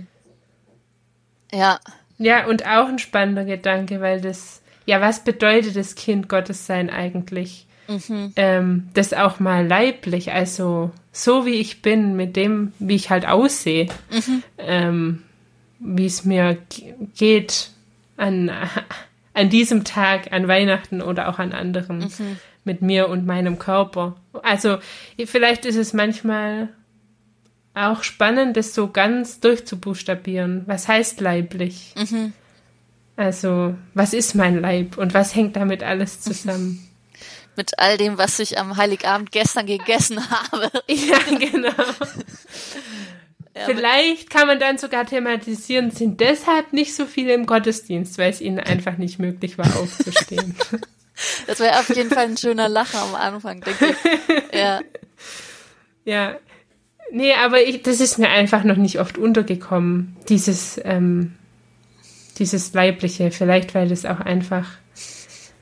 Ja. 1.51 1.79
Ja, 2.17 2.47
und 2.47 2.65
auch 2.65 2.87
ein 2.87 2.99
spannender 2.99 3.45
Gedanke, 3.45 4.01
weil 4.01 4.21
das, 4.21 4.61
ja, 4.85 5.01
was 5.01 5.23
bedeutet 5.23 5.75
das 5.75 5.95
Kind 5.95 6.29
Gottes 6.29 6.65
sein 6.65 6.89
eigentlich? 6.89 7.67
Mhm. 7.87 8.33
Ähm, 8.35 8.89
das 8.93 9.13
auch 9.13 9.39
mal 9.39 9.65
leiblich, 9.65 10.33
also 10.33 10.91
so 11.11 11.45
wie 11.45 11.55
ich 11.55 11.81
bin, 11.81 12.15
mit 12.15 12.35
dem, 12.35 12.73
wie 12.79 12.95
ich 12.95 13.09
halt 13.09 13.25
aussehe, 13.25 13.87
mhm. 14.11 14.43
ähm, 14.57 15.23
wie 15.79 16.05
es 16.05 16.25
mir 16.25 16.57
geht 17.15 17.69
an, 18.17 18.51
an 19.33 19.49
diesem 19.49 19.83
Tag, 19.83 20.33
an 20.33 20.47
Weihnachten 20.47 21.01
oder 21.01 21.29
auch 21.29 21.39
an 21.39 21.53
anderen, 21.53 21.99
mhm. 21.99 22.37
mit 22.65 22.81
mir 22.81 23.07
und 23.09 23.25
meinem 23.25 23.59
Körper. 23.59 24.15
Also 24.43 24.79
vielleicht 25.25 25.65
ist 25.65 25.77
es 25.77 25.93
manchmal 25.93 26.69
auch 27.77 28.03
spannend, 28.03 28.57
das 28.57 28.73
so 28.73 28.89
ganz 28.89 29.39
durchzubuchstabieren. 29.39 30.63
Was 30.65 30.87
heißt 30.87 31.19
leiblich? 31.21 31.93
Mhm. 31.95 32.33
Also, 33.15 33.75
was 33.93 34.13
ist 34.13 34.35
mein 34.35 34.61
Leib 34.61 34.97
und 34.97 35.13
was 35.13 35.35
hängt 35.35 35.55
damit 35.55 35.83
alles 35.83 36.21
zusammen? 36.21 36.87
Mit 37.55 37.79
all 37.79 37.97
dem, 37.97 38.17
was 38.19 38.37
ich 38.37 38.59
am 38.59 38.77
Heiligabend 38.77 39.31
gestern 39.31 39.65
gegessen 39.65 40.19
habe. 40.29 40.69
ja, 40.87 41.17
genau. 41.39 41.73
Ja, 43.55 43.65
Vielleicht 43.65 44.29
kann 44.29 44.45
man 44.45 44.59
dann 44.59 44.77
sogar 44.77 45.05
thematisieren, 45.07 45.89
sind 45.89 46.19
deshalb 46.19 46.73
nicht 46.73 46.95
so 46.95 47.07
viele 47.07 47.33
im 47.33 47.47
Gottesdienst, 47.47 48.19
weil 48.19 48.29
es 48.29 48.41
ihnen 48.41 48.59
einfach 48.59 48.97
nicht 48.97 49.17
möglich 49.17 49.57
war, 49.57 49.67
aufzustehen. 49.75 50.55
Das 51.47 51.59
wäre 51.59 51.79
auf 51.79 51.89
jeden 51.89 52.11
Fall 52.11 52.25
ein 52.25 52.37
schöner 52.37 52.69
Lacher 52.69 53.01
am 53.01 53.15
Anfang, 53.15 53.61
denke 53.61 53.87
ich. 53.87 54.53
Ja. 54.53 54.81
Ja, 56.05 56.37
Nee, 57.11 57.33
aber 57.33 57.61
ich, 57.61 57.83
das 57.83 57.99
ist 57.99 58.17
mir 58.17 58.29
einfach 58.29 58.63
noch 58.63 58.77
nicht 58.77 58.99
oft 58.99 59.17
untergekommen, 59.17 60.15
dieses, 60.27 60.79
ähm, 60.83 61.35
dieses 62.37 62.73
Leibliche. 62.73 63.31
Vielleicht, 63.31 63.73
weil 63.75 63.87
das 63.87 64.05
auch 64.05 64.19
einfach 64.19 64.65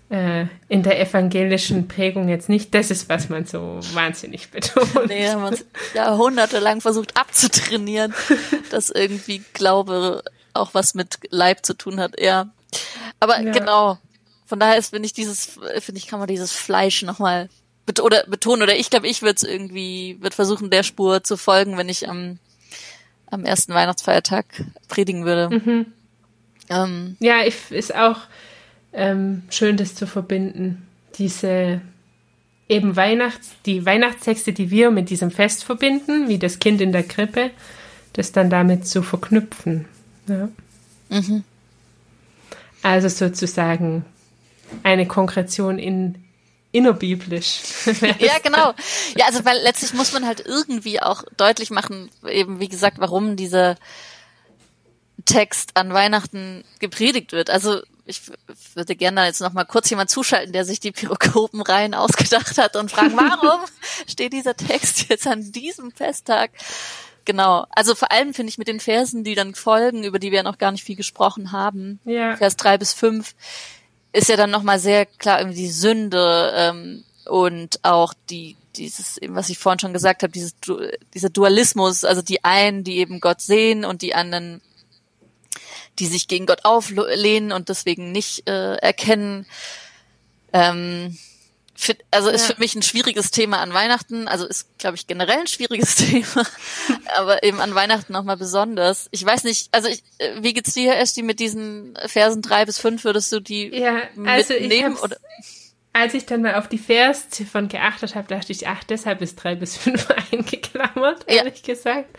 äh, 0.09 0.45
in 0.67 0.83
der 0.83 0.99
evangelischen 0.99 1.87
Prägung 1.87 2.29
jetzt 2.29 2.49
nicht 2.49 2.73
das 2.73 2.91
ist, 2.91 3.09
was 3.09 3.29
man 3.29 3.45
so 3.45 3.79
wahnsinnig 3.93 4.51
betont. 4.51 5.07
Nee, 5.07 5.27
haben 5.29 5.43
uns 5.43 5.65
jahrhundertelang 5.93 6.81
versucht 6.81 7.17
abzutrainieren, 7.17 8.13
dass 8.71 8.89
irgendwie 8.89 9.43
Glaube 9.53 10.23
auch 10.53 10.73
was 10.73 10.93
mit 10.93 11.17
Leib 11.29 11.65
zu 11.65 11.75
tun 11.75 11.99
hat. 11.99 12.19
Ja, 12.19 12.49
aber 13.19 13.41
ja. 13.41 13.51
genau. 13.51 13.97
Von 14.45 14.59
daher 14.59 14.77
ist, 14.77 14.91
finde 14.91 15.07
ich 15.07 15.13
dieses, 15.13 15.57
finde 15.79 15.97
ich, 15.97 16.07
kann 16.07 16.19
man 16.19 16.27
dieses 16.27 16.53
Fleisch 16.53 17.01
nochmal 17.01 17.49
bet 17.85 17.99
oder 17.99 18.25
betonen 18.27 18.63
oder 18.63 18.75
ich 18.75 18.89
glaube, 18.89 19.07
ich 19.07 19.21
würde 19.21 19.35
es 19.35 19.43
irgendwie, 19.43 20.17
würde 20.19 20.35
versuchen, 20.35 20.69
der 20.69 20.83
Spur 20.83 21.23
zu 21.23 21.37
folgen, 21.37 21.77
wenn 21.77 21.89
ich 21.89 22.09
am, 22.09 22.39
am 23.27 23.45
ersten 23.45 23.73
Weihnachtsfeiertag 23.73 24.45
predigen 24.87 25.25
würde. 25.25 25.55
Mhm. 25.55 25.85
Ähm, 26.69 27.17
ja, 27.19 27.43
ich, 27.45 27.71
ist 27.71 27.95
auch 27.95 28.17
ähm, 28.93 29.43
schön, 29.49 29.77
das 29.77 29.95
zu 29.95 30.07
verbinden. 30.07 30.87
Diese 31.17 31.81
eben 32.67 32.95
Weihnachts, 32.95 33.51
die 33.65 33.85
Weihnachtstexte, 33.85 34.53
die 34.53 34.71
wir 34.71 34.89
mit 34.91 35.09
diesem 35.09 35.31
Fest 35.31 35.63
verbinden, 35.63 36.27
wie 36.27 36.39
das 36.39 36.59
Kind 36.59 36.81
in 36.81 36.91
der 36.91 37.03
Krippe, 37.03 37.51
das 38.13 38.31
dann 38.31 38.49
damit 38.49 38.87
zu 38.87 39.03
verknüpfen. 39.03 39.85
Ja. 40.27 40.49
Mhm. 41.09 41.43
Also 42.81 43.09
sozusagen 43.09 44.05
eine 44.83 45.05
Konkretion 45.05 45.77
in 45.77 46.24
innerbiblisch. 46.75 47.61
ja, 48.19 48.39
genau. 48.43 48.73
Ja, 49.15 49.25
also 49.27 49.45
weil 49.45 49.57
letztlich 49.59 49.93
muss 49.93 50.11
man 50.11 50.25
halt 50.25 50.41
irgendwie 50.45 51.01
auch 51.01 51.23
deutlich 51.37 51.69
machen, 51.69 52.09
eben 52.27 52.59
wie 52.59 52.67
gesagt, 52.67 52.99
warum 52.99 53.35
dieser 53.35 53.77
Text 55.25 55.71
an 55.75 55.93
Weihnachten 55.93 56.63
gepredigt 56.79 57.31
wird. 57.31 57.49
Also 57.49 57.81
ich 58.05 58.21
würde 58.75 58.95
gerne 58.95 59.25
jetzt 59.25 59.41
noch 59.41 59.53
mal 59.53 59.63
kurz 59.63 59.89
jemand 59.89 60.09
zuschalten, 60.09 60.53
der 60.53 60.65
sich 60.65 60.79
die 60.79 60.91
Pyrokopenreihen 60.91 61.93
ausgedacht 61.95 62.57
hat 62.57 62.75
und 62.75 62.91
fragen, 62.91 63.15
warum 63.15 63.61
steht 64.07 64.33
dieser 64.33 64.55
Text 64.55 65.09
jetzt 65.09 65.25
an 65.25 65.51
diesem 65.51 65.91
Festtag? 65.91 66.51
Genau. 67.25 67.65
Also 67.71 67.95
vor 67.95 68.11
allem 68.11 68.33
finde 68.33 68.51
ich 68.51 68.59
mit 68.59 68.67
den 68.67 68.79
Versen, 68.79 69.23
die 69.23 69.33
dann 69.33 69.55
folgen, 69.55 70.03
über 70.03 70.19
die 70.19 70.31
wir 70.31 70.43
noch 70.43 70.59
gar 70.59 70.71
nicht 70.71 70.83
viel 70.83 70.95
gesprochen 70.95 71.51
haben, 71.51 71.99
ja. 72.05 72.35
Vers 72.35 72.55
drei 72.55 72.77
bis 72.77 72.93
fünf, 72.93 73.33
ist 74.15 74.29
ja 74.29 74.37
dann 74.37 74.51
nochmal 74.51 74.79
sehr 74.79 75.05
klar 75.05 75.39
irgendwie 75.39 75.57
die 75.57 75.71
Sünde 75.71 76.53
ähm, 76.55 77.03
und 77.25 77.79
auch 77.83 78.13
die 78.29 78.55
dieses 78.75 79.17
eben 79.17 79.35
was 79.35 79.49
ich 79.49 79.57
vorhin 79.57 79.79
schon 79.79 79.93
gesagt 79.93 80.21
habe 80.21 80.31
dieses 80.31 80.55
dieser 81.13 81.29
Dualismus 81.29 82.03
also 82.03 82.21
die 82.21 82.43
einen 82.43 82.83
die 82.83 82.97
eben 82.97 83.21
Gott 83.21 83.39
sehen 83.39 83.85
und 83.85 84.01
die 84.01 84.13
anderen 84.15 84.61
die 85.99 86.07
sich 86.07 86.27
gegen 86.27 86.45
Gott 86.45 86.65
auflehnen 86.65 87.51
und 87.51 87.69
deswegen 87.69 88.11
nicht 88.11 88.47
äh, 88.49 88.75
erkennen. 88.75 89.45
Ähm, 90.53 91.17
also 92.11 92.29
ist 92.29 92.47
ja. 92.47 92.55
für 92.55 92.61
mich 92.61 92.75
ein 92.75 92.81
schwieriges 92.81 93.31
Thema 93.31 93.59
an 93.59 93.73
Weihnachten. 93.73 94.27
Also 94.27 94.45
ist, 94.45 94.77
glaube 94.77 94.95
ich, 94.95 95.07
generell 95.07 95.39
ein 95.39 95.47
schwieriges 95.47 95.95
Thema, 95.95 96.45
aber 97.17 97.43
eben 97.43 97.59
an 97.59 97.75
Weihnachten 97.75 98.13
nochmal 98.13 98.37
besonders. 98.37 99.07
Ich 99.11 99.25
weiß 99.25 99.43
nicht, 99.43 99.69
also 99.71 99.89
ich, 99.89 100.03
äh, 100.17 100.41
wie 100.41 100.53
geht's 100.53 100.73
dir, 100.73 100.95
Esti, 100.97 101.21
mit 101.21 101.39
diesen 101.39 101.97
Versen 102.05 102.41
drei 102.41 102.65
bis 102.65 102.79
fünf? 102.79 103.03
Würdest 103.03 103.31
du 103.31 103.39
die 103.39 103.67
ja, 103.67 104.03
also 104.25 104.53
mitnehmen? 104.53 104.95
oder? 104.95 105.17
Als 105.91 106.13
ich 106.13 106.25
dann 106.25 106.41
mal 106.41 106.55
auf 106.55 106.67
die 106.67 106.77
Versziffern 106.77 107.69
geachtet 107.69 108.15
habe, 108.15 108.27
dachte 108.27 108.51
ich, 108.51 108.67
ach, 108.67 108.83
deshalb 108.83 109.21
ist 109.21 109.37
drei 109.37 109.55
bis 109.55 109.77
fünf 109.77 110.09
eingeklammert, 110.31 111.23
ehrlich 111.27 111.61
ja. 111.65 111.73
gesagt. 111.73 112.17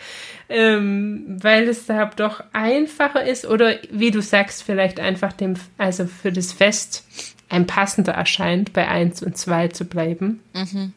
Ähm, 0.49 1.37
weil 1.43 1.69
es 1.69 1.85
da 1.85 2.07
doch 2.07 2.43
einfacher 2.55 3.25
ist 3.25 3.45
oder 3.45 3.77
wie 3.91 4.11
du 4.11 4.23
sagst, 4.23 4.63
vielleicht 4.63 4.99
einfach 4.99 5.35
dem, 5.35 5.57
also 5.77 6.07
für 6.07 6.33
das 6.33 6.53
Fest 6.53 7.05
ein 7.49 7.67
passender 7.67 8.13
erscheint, 8.13 8.73
bei 8.73 8.89
1 8.89 9.23
und 9.23 9.37
2 9.37 9.69
zu 9.69 9.85
bleiben. 9.85 10.41
Mhm. 10.55 10.93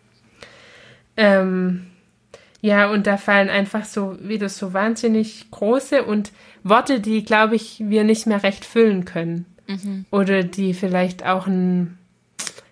Ähm, 1.17 1.87
ja, 2.61 2.89
und 2.91 3.07
da 3.07 3.17
fallen 3.17 3.49
einfach 3.49 3.85
so 3.85 4.17
wieder 4.21 4.49
so 4.49 4.73
wahnsinnig 4.73 5.49
große 5.51 6.03
und 6.03 6.31
Worte, 6.63 6.99
die, 6.99 7.23
glaube 7.23 7.55
ich, 7.55 7.79
wir 7.79 8.03
nicht 8.03 8.27
mehr 8.27 8.43
recht 8.43 8.65
füllen 8.65 9.05
können. 9.05 9.45
Mhm. 9.67 10.05
Oder 10.11 10.43
die 10.43 10.73
vielleicht 10.73 11.25
auch 11.25 11.47
ein, 11.47 11.97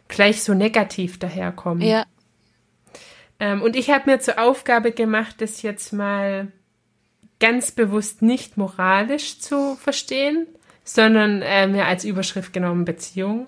gleich 0.07 0.43
so 0.43 0.53
negativ 0.53 1.19
daherkommen. 1.19 1.87
Ja. 1.87 2.05
Ähm, 3.39 3.61
und 3.61 3.75
ich 3.75 3.89
habe 3.89 4.09
mir 4.09 4.19
zur 4.19 4.39
Aufgabe 4.39 4.91
gemacht, 4.91 5.35
das 5.39 5.61
jetzt 5.61 5.93
mal 5.93 6.51
ganz 7.39 7.71
bewusst 7.71 8.21
nicht 8.21 8.57
moralisch 8.57 9.39
zu 9.39 9.75
verstehen, 9.75 10.47
sondern 10.83 11.41
äh, 11.43 11.67
mir 11.67 11.85
als 11.85 12.03
Überschrift 12.03 12.51
genommen 12.51 12.83
Beziehung. 12.83 13.47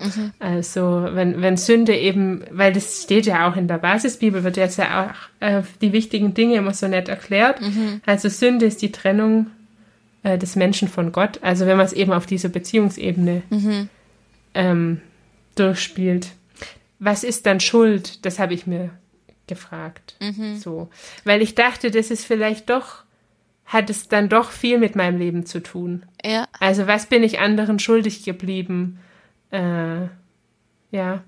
Mhm. 0.00 0.32
Also 0.38 1.08
wenn, 1.12 1.40
wenn 1.42 1.56
Sünde 1.56 1.96
eben, 1.96 2.44
weil 2.50 2.72
das 2.72 3.02
steht 3.02 3.26
ja 3.26 3.48
auch 3.48 3.56
in 3.56 3.68
der 3.68 3.78
Basisbibel, 3.78 4.44
wird 4.44 4.56
jetzt 4.56 4.78
ja 4.78 5.04
auch 5.04 5.46
äh, 5.46 5.62
die 5.80 5.92
wichtigen 5.92 6.34
Dinge 6.34 6.56
immer 6.56 6.74
so 6.74 6.88
nett 6.88 7.08
erklärt. 7.08 7.60
Mhm. 7.60 8.00
Also 8.06 8.28
Sünde 8.28 8.66
ist 8.66 8.82
die 8.82 8.92
Trennung 8.92 9.46
äh, 10.22 10.38
des 10.38 10.56
Menschen 10.56 10.88
von 10.88 11.12
Gott. 11.12 11.38
Also 11.42 11.66
wenn 11.66 11.76
man 11.76 11.86
es 11.86 11.92
eben 11.92 12.12
auf 12.12 12.26
dieser 12.26 12.48
Beziehungsebene 12.48 13.42
mhm. 13.50 13.88
ähm, 14.54 15.00
durchspielt. 15.54 16.28
Was 16.98 17.24
ist 17.24 17.46
dann 17.46 17.60
Schuld? 17.60 18.24
Das 18.24 18.38
habe 18.38 18.54
ich 18.54 18.66
mir 18.66 18.90
gefragt. 19.46 20.16
Mhm. 20.20 20.56
So. 20.56 20.88
Weil 21.24 21.42
ich 21.42 21.54
dachte, 21.54 21.90
das 21.90 22.10
ist 22.10 22.24
vielleicht 22.24 22.70
doch, 22.70 23.04
hat 23.66 23.90
es 23.90 24.08
dann 24.08 24.28
doch 24.28 24.50
viel 24.50 24.78
mit 24.78 24.96
meinem 24.96 25.18
Leben 25.18 25.46
zu 25.46 25.62
tun. 25.62 26.04
Ja. 26.24 26.48
Also 26.58 26.86
was 26.86 27.06
bin 27.06 27.22
ich 27.22 27.38
anderen 27.38 27.78
schuldig 27.78 28.24
geblieben? 28.24 28.98
Äh, 29.50 30.08
ja. 30.90 31.24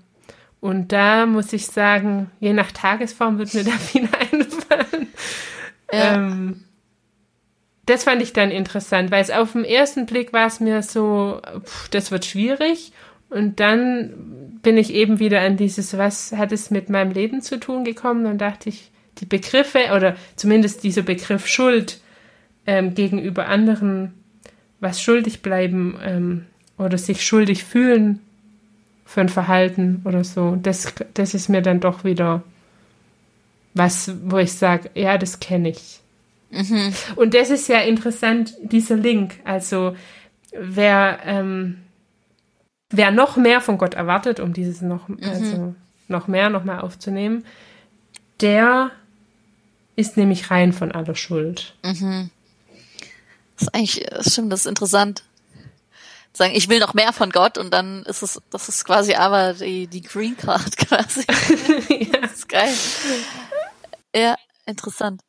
Und 0.59 0.91
da 0.91 1.25
muss 1.25 1.51
ich 1.51 1.67
sagen, 1.67 2.31
je 2.39 2.53
nach 2.53 2.71
Tagesform 2.71 3.37
wird 3.37 3.53
mir 3.53 3.63
da 3.63 3.71
viel 3.71 4.03
einfallen. 4.03 5.07
Ja. 5.91 6.15
Ähm, 6.15 6.63
das 7.85 8.05
fand 8.05 8.21
ich 8.21 8.31
dann 8.31 8.49
interessant, 8.49 9.11
weil 9.11 9.21
es 9.21 9.29
auf 9.29 9.51
den 9.51 9.65
ersten 9.65 10.05
Blick 10.05 10.31
war 10.31 10.47
es 10.47 10.59
mir 10.59 10.81
so, 10.81 11.41
pff, 11.65 11.89
das 11.89 12.11
wird 12.11 12.25
schwierig. 12.25 12.93
Und 13.29 13.59
dann 13.59 14.59
bin 14.61 14.77
ich 14.77 14.93
eben 14.93 15.19
wieder 15.19 15.41
an 15.41 15.57
dieses, 15.57 15.97
was 15.97 16.31
hat 16.33 16.51
es 16.51 16.71
mit 16.71 16.89
meinem 16.89 17.11
Leben 17.11 17.41
zu 17.41 17.59
tun 17.59 17.83
gekommen? 17.83 18.25
Und 18.25 18.37
dachte 18.37 18.69
ich, 18.69 18.91
die 19.17 19.25
Begriffe 19.25 19.91
oder 19.95 20.15
zumindest 20.35 20.83
dieser 20.83 21.01
Begriff 21.01 21.47
Schuld 21.47 21.99
ähm, 22.65 22.95
gegenüber 22.95 23.47
anderen, 23.47 24.13
was 24.79 25.01
schuldig 25.01 25.41
bleiben, 25.41 25.99
ähm, 26.03 26.45
oder 26.77 26.97
sich 26.97 27.25
schuldig 27.25 27.63
fühlen 27.63 28.19
für 29.05 29.21
ein 29.21 29.29
Verhalten 29.29 30.01
oder 30.05 30.23
so. 30.23 30.57
Das, 30.61 30.93
das 31.13 31.33
ist 31.33 31.49
mir 31.49 31.61
dann 31.61 31.79
doch 31.79 32.03
wieder 32.03 32.43
was, 33.73 34.11
wo 34.23 34.37
ich 34.37 34.53
sage, 34.53 34.89
ja, 34.93 35.17
das 35.17 35.39
kenne 35.39 35.69
ich. 35.69 35.99
Mhm. 36.51 36.93
Und 37.15 37.33
das 37.33 37.49
ist 37.49 37.67
ja 37.67 37.79
interessant, 37.79 38.53
dieser 38.61 38.95
Link. 38.95 39.39
Also 39.43 39.95
wer, 40.51 41.19
ähm, 41.25 41.79
wer 42.91 43.11
noch 43.11 43.37
mehr 43.37 43.61
von 43.61 43.77
Gott 43.77 43.95
erwartet, 43.95 44.39
um 44.39 44.53
dieses 44.53 44.81
noch, 44.81 45.07
mhm. 45.07 45.17
also 45.23 45.75
noch 46.07 46.27
mehr, 46.27 46.49
noch 46.49 46.63
mehr 46.63 46.83
aufzunehmen, 46.83 47.43
der 48.41 48.91
ist 49.95 50.17
nämlich 50.17 50.51
rein 50.51 50.73
von 50.73 50.91
aller 50.91 51.15
Schuld. 51.15 51.75
Mhm. 51.83 52.29
Das 53.55 53.67
ist 53.67 53.75
eigentlich, 53.75 54.05
das 54.09 54.33
stimmt, 54.33 54.51
das 54.51 54.61
ist 54.61 54.65
interessant. 54.67 55.23
Sagen, 56.35 56.53
ich 56.55 56.67
will 56.67 56.79
noch 56.79 56.95
mehr 56.95 57.13
von 57.13 57.29
Gott 57.29 57.59
und 57.59 57.71
dann 57.71 58.03
ist 58.03 58.23
es, 58.23 58.41
das 58.49 58.67
ist 58.67 58.85
quasi 58.85 59.13
aber 59.13 59.53
die, 59.53 59.85
die 59.87 60.01
Green 60.01 60.35
Card 60.35 60.77
quasi. 60.77 61.25
ja. 61.89 62.19
Das 62.21 62.33
ist 62.33 62.49
geil. 62.49 62.73
Ja, 64.15 64.35
interessant. 64.65 65.21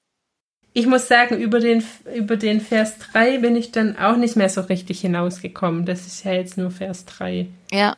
Ich 0.77 0.87
muss 0.87 1.07
sagen, 1.07 1.39
über 1.39 1.61
den, 1.61 1.85
über 2.17 2.37
den 2.37 2.61
Vers 2.61 2.99
3 3.13 3.39
bin 3.39 3.55
ich 3.55 3.71
dann 3.71 3.97
auch 3.97 4.17
nicht 4.17 4.35
mehr 4.35 4.49
so 4.49 4.63
richtig 4.63 5.01
hinausgekommen. 5.01 5.87
Das 5.87 6.07
ist 6.07 6.25
ja 6.25 6.33
jetzt 6.33 6.59
nur 6.59 6.73
Vers 6.73 7.05
3. 7.05 7.47
Ja. 7.71 7.97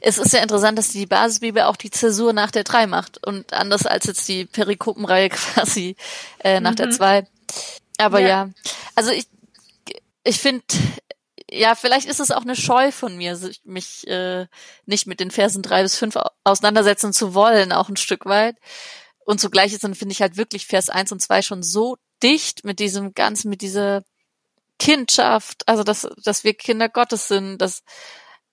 Es 0.00 0.18
ist 0.18 0.32
ja 0.32 0.40
interessant, 0.40 0.78
dass 0.78 0.90
die 0.90 1.06
Basisbibel 1.06 1.62
auch 1.62 1.76
die 1.76 1.90
Zäsur 1.90 2.32
nach 2.32 2.52
der 2.52 2.62
3 2.62 2.86
macht 2.86 3.26
und 3.26 3.52
anders 3.52 3.86
als 3.86 4.04
jetzt 4.04 4.28
die 4.28 4.44
Perikopenreihe 4.44 5.28
quasi 5.30 5.96
äh, 6.38 6.60
nach 6.60 6.72
mhm. 6.72 6.76
der 6.76 6.90
2. 6.90 7.26
Aber 7.98 8.20
ja. 8.20 8.28
ja, 8.28 8.50
also 8.94 9.10
ich, 9.10 9.26
ich 10.22 10.38
finde, 10.38 10.62
ja, 11.54 11.74
vielleicht 11.74 12.08
ist 12.08 12.20
es 12.20 12.30
auch 12.30 12.42
eine 12.42 12.56
Scheu 12.56 12.92
von 12.92 13.16
mir, 13.16 13.38
mich 13.64 14.06
äh, 14.06 14.46
nicht 14.86 15.06
mit 15.06 15.20
den 15.20 15.30
Versen 15.30 15.62
3 15.62 15.82
bis 15.82 15.96
5 15.96 16.18
auseinandersetzen 16.44 17.12
zu 17.12 17.34
wollen, 17.34 17.72
auch 17.72 17.88
ein 17.88 17.96
Stück 17.96 18.26
weit. 18.26 18.56
Und 19.24 19.40
zugleich 19.40 19.72
ist 19.72 19.84
dann, 19.84 19.94
finde 19.94 20.12
ich 20.12 20.20
halt 20.20 20.36
wirklich 20.36 20.66
Vers 20.66 20.90
1 20.90 21.12
und 21.12 21.20
2 21.20 21.42
schon 21.42 21.62
so 21.62 21.96
dicht 22.22 22.64
mit 22.64 22.78
diesem 22.78 23.14
ganzen, 23.14 23.48
mit 23.48 23.62
dieser 23.62 24.02
Kindschaft, 24.78 25.66
also 25.68 25.82
dass, 25.84 26.08
dass 26.22 26.44
wir 26.44 26.54
Kinder 26.54 26.88
Gottes 26.88 27.28
sind, 27.28 27.58
dass 27.58 27.82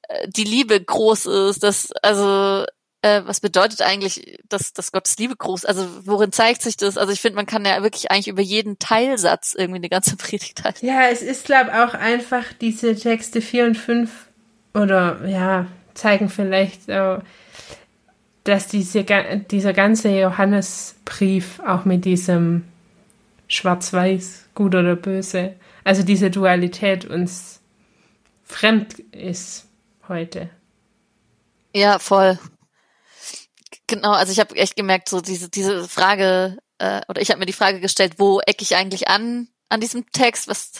äh, 0.03 0.27
die 0.29 0.43
Liebe 0.43 0.79
groß 0.81 1.25
ist, 1.25 1.63
dass, 1.63 1.91
also 2.03 2.65
äh, 3.01 3.21
was 3.25 3.39
bedeutet 3.39 3.81
eigentlich, 3.81 4.39
dass, 4.47 4.73
dass 4.73 4.91
Gottes 4.91 5.17
Liebe 5.17 5.35
groß, 5.35 5.65
also 5.65 5.87
worin 6.05 6.31
zeigt 6.31 6.61
sich 6.61 6.77
das? 6.77 6.97
Also 6.97 7.11
ich 7.11 7.21
finde, 7.21 7.35
man 7.35 7.45
kann 7.45 7.65
ja 7.65 7.81
wirklich 7.81 8.11
eigentlich 8.11 8.27
über 8.27 8.41
jeden 8.41 8.77
Teilsatz 8.79 9.55
irgendwie 9.57 9.79
eine 9.79 9.89
ganze 9.89 10.15
Predigt 10.17 10.63
halten. 10.63 10.85
Ja, 10.85 11.07
es 11.09 11.21
ist, 11.21 11.45
glaube 11.45 11.71
auch 11.83 11.93
einfach 11.93 12.45
diese 12.59 12.95
Texte 12.95 13.41
4 13.41 13.65
und 13.65 13.77
5 13.77 14.11
oder 14.73 15.27
ja, 15.27 15.67
zeigen 15.93 16.29
vielleicht 16.29 16.89
dass 18.43 18.67
diese, 18.67 19.05
dieser 19.51 19.73
ganze 19.73 20.09
Johannesbrief 20.09 21.59
auch 21.59 21.85
mit 21.85 22.05
diesem 22.05 22.63
Schwarz-Weiß, 23.47 24.49
gut 24.55 24.73
oder 24.73 24.95
böse, 24.95 25.55
also 25.83 26.03
diese 26.03 26.31
Dualität 26.31 27.05
uns 27.05 27.59
fremd 28.43 28.99
ist 29.11 29.67
heute. 30.07 30.49
Ja, 31.73 31.99
voll. 31.99 32.39
Genau, 33.91 34.13
also 34.13 34.31
ich 34.31 34.39
habe 34.39 34.55
echt 34.55 34.77
gemerkt, 34.77 35.09
so 35.09 35.19
diese 35.19 35.49
diese 35.49 35.85
Frage 35.85 36.57
äh, 36.77 37.01
oder 37.09 37.21
ich 37.21 37.29
habe 37.29 37.39
mir 37.39 37.45
die 37.45 37.51
Frage 37.51 37.81
gestellt, 37.81 38.13
wo 38.19 38.39
ecke 38.39 38.63
ich 38.63 38.77
eigentlich 38.77 39.09
an 39.09 39.49
an 39.67 39.81
diesem 39.81 40.09
Text? 40.11 40.47
Was 40.47 40.71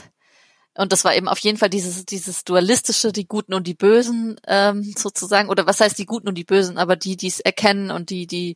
und 0.77 0.93
das 0.93 1.03
war 1.03 1.13
eben 1.13 1.27
auf 1.27 1.39
jeden 1.39 1.57
Fall 1.57 1.69
dieses 1.69 2.05
dieses 2.05 2.45
dualistische, 2.45 3.11
die 3.11 3.27
Guten 3.27 3.53
und 3.53 3.67
die 3.67 3.73
Bösen 3.73 4.39
ähm, 4.47 4.83
sozusagen 4.97 5.49
oder 5.49 5.67
was 5.67 5.81
heißt 5.81 5.99
die 5.99 6.05
Guten 6.05 6.29
und 6.29 6.35
die 6.35 6.45
Bösen, 6.45 6.77
aber 6.77 6.95
die 6.95 7.17
die 7.17 7.27
es 7.27 7.41
erkennen 7.41 7.91
und 7.91 8.11
die 8.11 8.27
die 8.27 8.55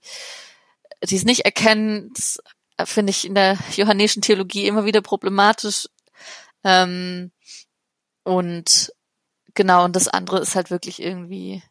die 1.03 1.17
es 1.17 1.25
nicht 1.25 1.41
erkennen, 1.43 2.13
das 2.15 2.39
finde 2.85 3.11
ich 3.11 3.25
in 3.25 3.35
der 3.35 3.57
johannischen 3.75 4.21
Theologie 4.21 4.67
immer 4.67 4.85
wieder 4.85 5.01
problematisch. 5.01 5.89
Ähm, 6.63 7.33
und 8.23 8.93
genau 9.53 9.83
und 9.83 9.97
das 9.97 10.07
andere 10.07 10.39
ist 10.39 10.55
halt 10.55 10.71
wirklich 10.71 11.01
irgendwie 11.01 11.61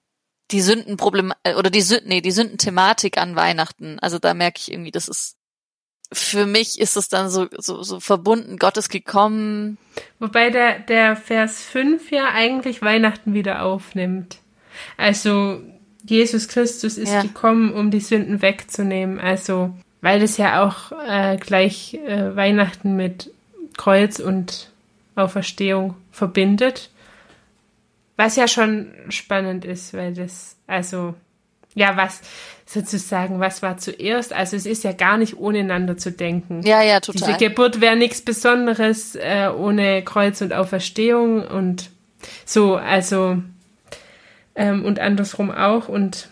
die 0.51 0.61
Sündenproblem 0.61 1.33
äh, 1.43 1.55
oder 1.55 1.71
die 1.71 1.81
Sünden, 1.81 2.09
nee, 2.09 2.21
die 2.21 2.31
Sündenthematik 2.31 3.19
an 3.19 3.37
Weihnachten. 3.37 3.99
Also 4.01 4.19
da 4.19 4.35
merke 4.35 4.59
ich 4.61 4.73
irgendwie, 4.73 4.91
das 4.91 5.09
ist 5.09 5.37
für 6.13 6.47
mich 6.47 6.79
ist 6.79 6.97
es 6.97 7.09
dann 7.09 7.29
so, 7.31 7.49
so, 7.59 7.83
so 7.83 7.99
verbunden, 7.99 8.59
Gott 8.59 8.77
ist 8.77 8.89
gekommen. 8.89 9.79
Wobei 10.21 10.51
der, 10.51 10.79
der 10.79 11.17
Vers 11.17 11.63
5 11.63 12.11
ja 12.11 12.29
eigentlich 12.33 12.83
Weihnachten 12.83 13.35
wieder 13.35 13.63
aufnimmt. 13.63 14.39
Also 14.97 15.61
Jesus 16.05 16.49
Christus 16.49 16.99
ist 16.99 17.13
ja. 17.13 17.23
gekommen, 17.23 17.73
um 17.73 17.91
die 17.91 18.01
Sünden 18.01 18.43
wegzunehmen. 18.43 19.19
Also, 19.19 19.75
weil 20.03 20.23
es 20.23 20.37
ja 20.37 20.63
auch 20.63 20.93
äh, 21.07 21.37
gleich 21.39 21.95
äh, 21.95 22.37
Weihnachten 22.37 22.95
mit 22.97 23.31
Kreuz 23.77 24.19
und 24.19 24.71
Auferstehung 25.17 25.95
verbindet. 26.13 26.91
Was 28.17 28.37
ja 28.37 28.47
schon 28.47 28.93
spannend 29.09 29.65
ist, 29.65 29.93
weil 29.95 30.15
das, 30.15 30.57
also, 30.67 31.15
ja, 31.75 31.97
was 31.97 32.21
sozusagen, 32.67 33.41
was 33.41 33.63
war 33.63 33.77
zuerst? 33.79 34.33
Also 34.33 34.57
es 34.57 34.67
ist 34.67 34.85
ja 34.85 34.93
gar 34.93 35.19
nicht 35.19 35.37
ohne 35.37 35.61
einander 35.61 35.97
zu 35.97 36.13
denken. 36.13 36.63
Ja, 36.63 36.83
ja, 36.83 37.01
total. 37.01 37.35
Diese 37.35 37.39
Geburt 37.39 37.81
wäre 37.81 37.97
nichts 37.97 38.23
Besonderes 38.23 39.17
äh, 39.17 39.49
ohne 39.55 40.03
Kreuz 40.03 40.41
und 40.41 40.53
Auferstehung 40.53 41.47
und 41.47 41.91
so, 42.45 42.77
also 42.77 43.43
ähm, 44.55 44.85
und 44.85 45.01
andersrum 45.01 45.51
auch. 45.51 45.89
Und 45.89 46.29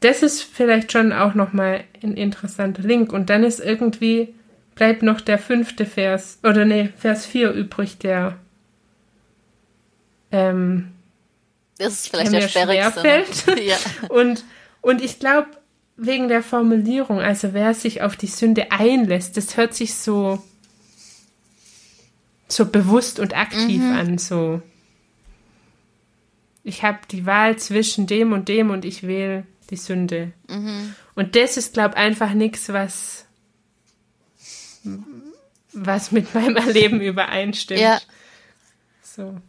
das 0.00 0.22
ist 0.22 0.42
vielleicht 0.42 0.92
schon 0.92 1.12
auch 1.12 1.34
nochmal 1.34 1.84
ein 2.02 2.14
interessanter 2.14 2.82
Link. 2.82 3.12
Und 3.12 3.30
dann 3.30 3.44
ist 3.44 3.60
irgendwie, 3.60 4.34
bleibt 4.74 5.02
noch 5.02 5.20
der 5.20 5.38
fünfte 5.38 5.86
Vers, 5.86 6.38
oder 6.42 6.64
nee, 6.64 6.88
Vers 6.96 7.26
4 7.26 7.52
übrig, 7.52 7.98
der 7.98 8.36
ähm, 10.32 10.92
das 11.80 11.94
ist 11.94 12.08
vielleicht 12.08 12.32
der, 12.32 12.46
schwierigste. 12.46 13.52
Ne? 13.54 13.62
ja. 13.64 13.76
Und, 14.10 14.44
und 14.82 15.02
ich 15.02 15.18
glaube, 15.18 15.48
wegen 15.96 16.28
der 16.28 16.42
Formulierung, 16.42 17.20
also 17.20 17.52
wer 17.52 17.74
sich 17.74 18.02
auf 18.02 18.16
die 18.16 18.26
Sünde 18.26 18.70
einlässt, 18.70 19.36
das 19.36 19.56
hört 19.56 19.74
sich 19.74 19.94
so, 19.94 20.42
so 22.48 22.66
bewusst 22.66 23.20
und 23.20 23.36
aktiv 23.36 23.82
mhm. 23.82 23.92
an, 23.92 24.18
so. 24.18 24.62
Ich 26.64 26.82
habe 26.82 26.98
die 27.10 27.26
Wahl 27.26 27.58
zwischen 27.58 28.06
dem 28.06 28.32
und 28.32 28.48
dem 28.48 28.70
und 28.70 28.84
ich 28.84 29.06
wähle 29.06 29.46
die 29.70 29.76
Sünde. 29.76 30.32
Mhm. 30.48 30.94
Und 31.14 31.36
das 31.36 31.56
ist, 31.56 31.74
glaube 31.74 31.94
ich, 31.94 32.00
einfach 32.00 32.32
nichts, 32.32 32.70
was, 32.70 33.26
was 35.72 36.12
mit 36.12 36.34
meinem 36.34 36.56
Erleben 36.66 37.00
übereinstimmt. 37.00 37.80
Ja. 37.80 38.00
So. 39.02 39.40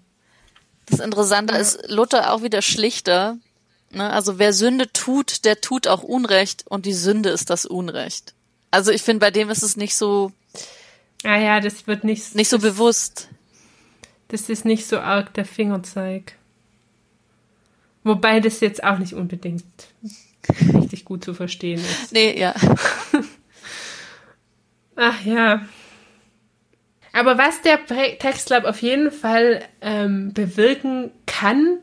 Das 0.92 1.00
Interessante 1.00 1.56
ist, 1.58 1.90
Luther 1.90 2.34
auch 2.34 2.44
wieder 2.44 2.62
schlichter. 2.62 3.38
Ne? 3.92 4.10
Also 4.10 4.38
wer 4.40 4.54
Sünde 4.54 4.92
tut, 4.92 5.46
der 5.46 5.62
tut 5.62 5.88
auch 5.88 6.04
Unrecht 6.04 6.66
und 6.68 6.86
die 6.86 6.94
Sünde 6.94 7.30
ist 7.30 7.50
das 7.50 7.66
Unrecht. 7.66 8.34
Also 8.72 8.92
ich 8.92 9.02
finde, 9.02 9.20
bei 9.20 9.32
dem 9.32 9.50
ist 9.50 9.64
es 9.64 9.78
nicht 9.78 9.96
so. 9.96 10.32
Ah 11.24 11.38
ja, 11.38 11.60
das 11.60 11.88
wird 11.88 12.04
nicht. 12.04 12.36
Nicht 12.36 12.50
so 12.50 12.58
das, 12.58 12.64
bewusst. 12.64 13.30
Das 14.28 14.50
ist 14.50 14.66
nicht 14.66 14.86
so 14.86 15.00
arg 15.00 15.34
der 15.34 15.46
Fingerzeig. 15.46 16.34
Wobei 18.04 18.40
das 18.40 18.60
jetzt 18.60 18.84
auch 18.84 18.98
nicht 18.98 19.14
unbedingt 19.14 19.64
richtig 20.74 21.06
gut 21.06 21.24
zu 21.24 21.34
verstehen 21.34 21.80
ist. 21.80 22.12
Nee, 22.12 22.40
ja. 22.40 22.56
Ach 24.96 25.26
ja. 25.26 25.66
Aber 27.14 27.38
was 27.38 27.62
der 27.62 27.86
Text 28.20 28.50
Lab 28.50 28.64
auf 28.66 28.82
jeden 28.82 29.12
Fall 29.12 29.62
ähm, 29.82 30.34
bewirken 30.34 31.12
kann, 31.26 31.80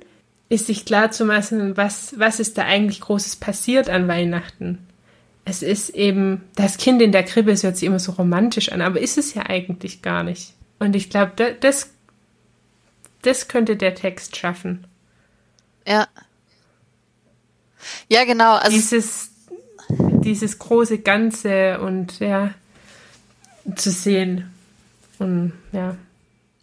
ist 0.49 0.67
sich 0.67 0.85
klar 0.85 1.11
zu 1.11 1.25
machen, 1.25 1.77
was, 1.77 2.19
was 2.19 2.41
ist 2.41 2.57
da 2.57 2.63
eigentlich 2.63 3.01
Großes 3.01 3.37
passiert 3.37 3.91
an 3.91 4.09
Weihnachten. 4.09 4.87
Es 5.45 5.63
ist 5.63 5.91
eben, 5.91 6.43
das 6.57 6.79
Kind 6.79 7.03
in 7.03 7.13
der 7.13 7.23
Krippe, 7.23 7.51
es 7.51 7.63
hört 7.63 7.77
sich 7.77 7.87
immer 7.87 7.99
so 7.99 8.13
romantisch 8.13 8.71
an, 8.71 8.81
aber 8.81 9.01
ist 9.01 9.19
es 9.19 9.35
ja 9.35 9.45
eigentlich 9.47 10.03
gar 10.03 10.23
nicht. 10.23 10.55
Und 10.79 10.97
ich 10.97 11.11
glaube, 11.11 11.57
das, 11.61 11.91
das 13.23 13.49
könnte 13.49 13.77
der 13.77 13.95
Text 13.95 14.37
schaffen. 14.37 14.87
Ja. 15.87 16.07
Ja, 18.09 18.25
genau. 18.25 18.57
Also 18.57 18.77
dieses, 18.77 19.31
dieses 19.89 20.59
große 20.59 20.99
Ganze 20.99 21.81
und 21.81 22.21
ja, 22.21 22.55
zu 23.75 23.91
sehen. 23.91 24.51
Und 25.19 25.53
ja. 25.73 25.97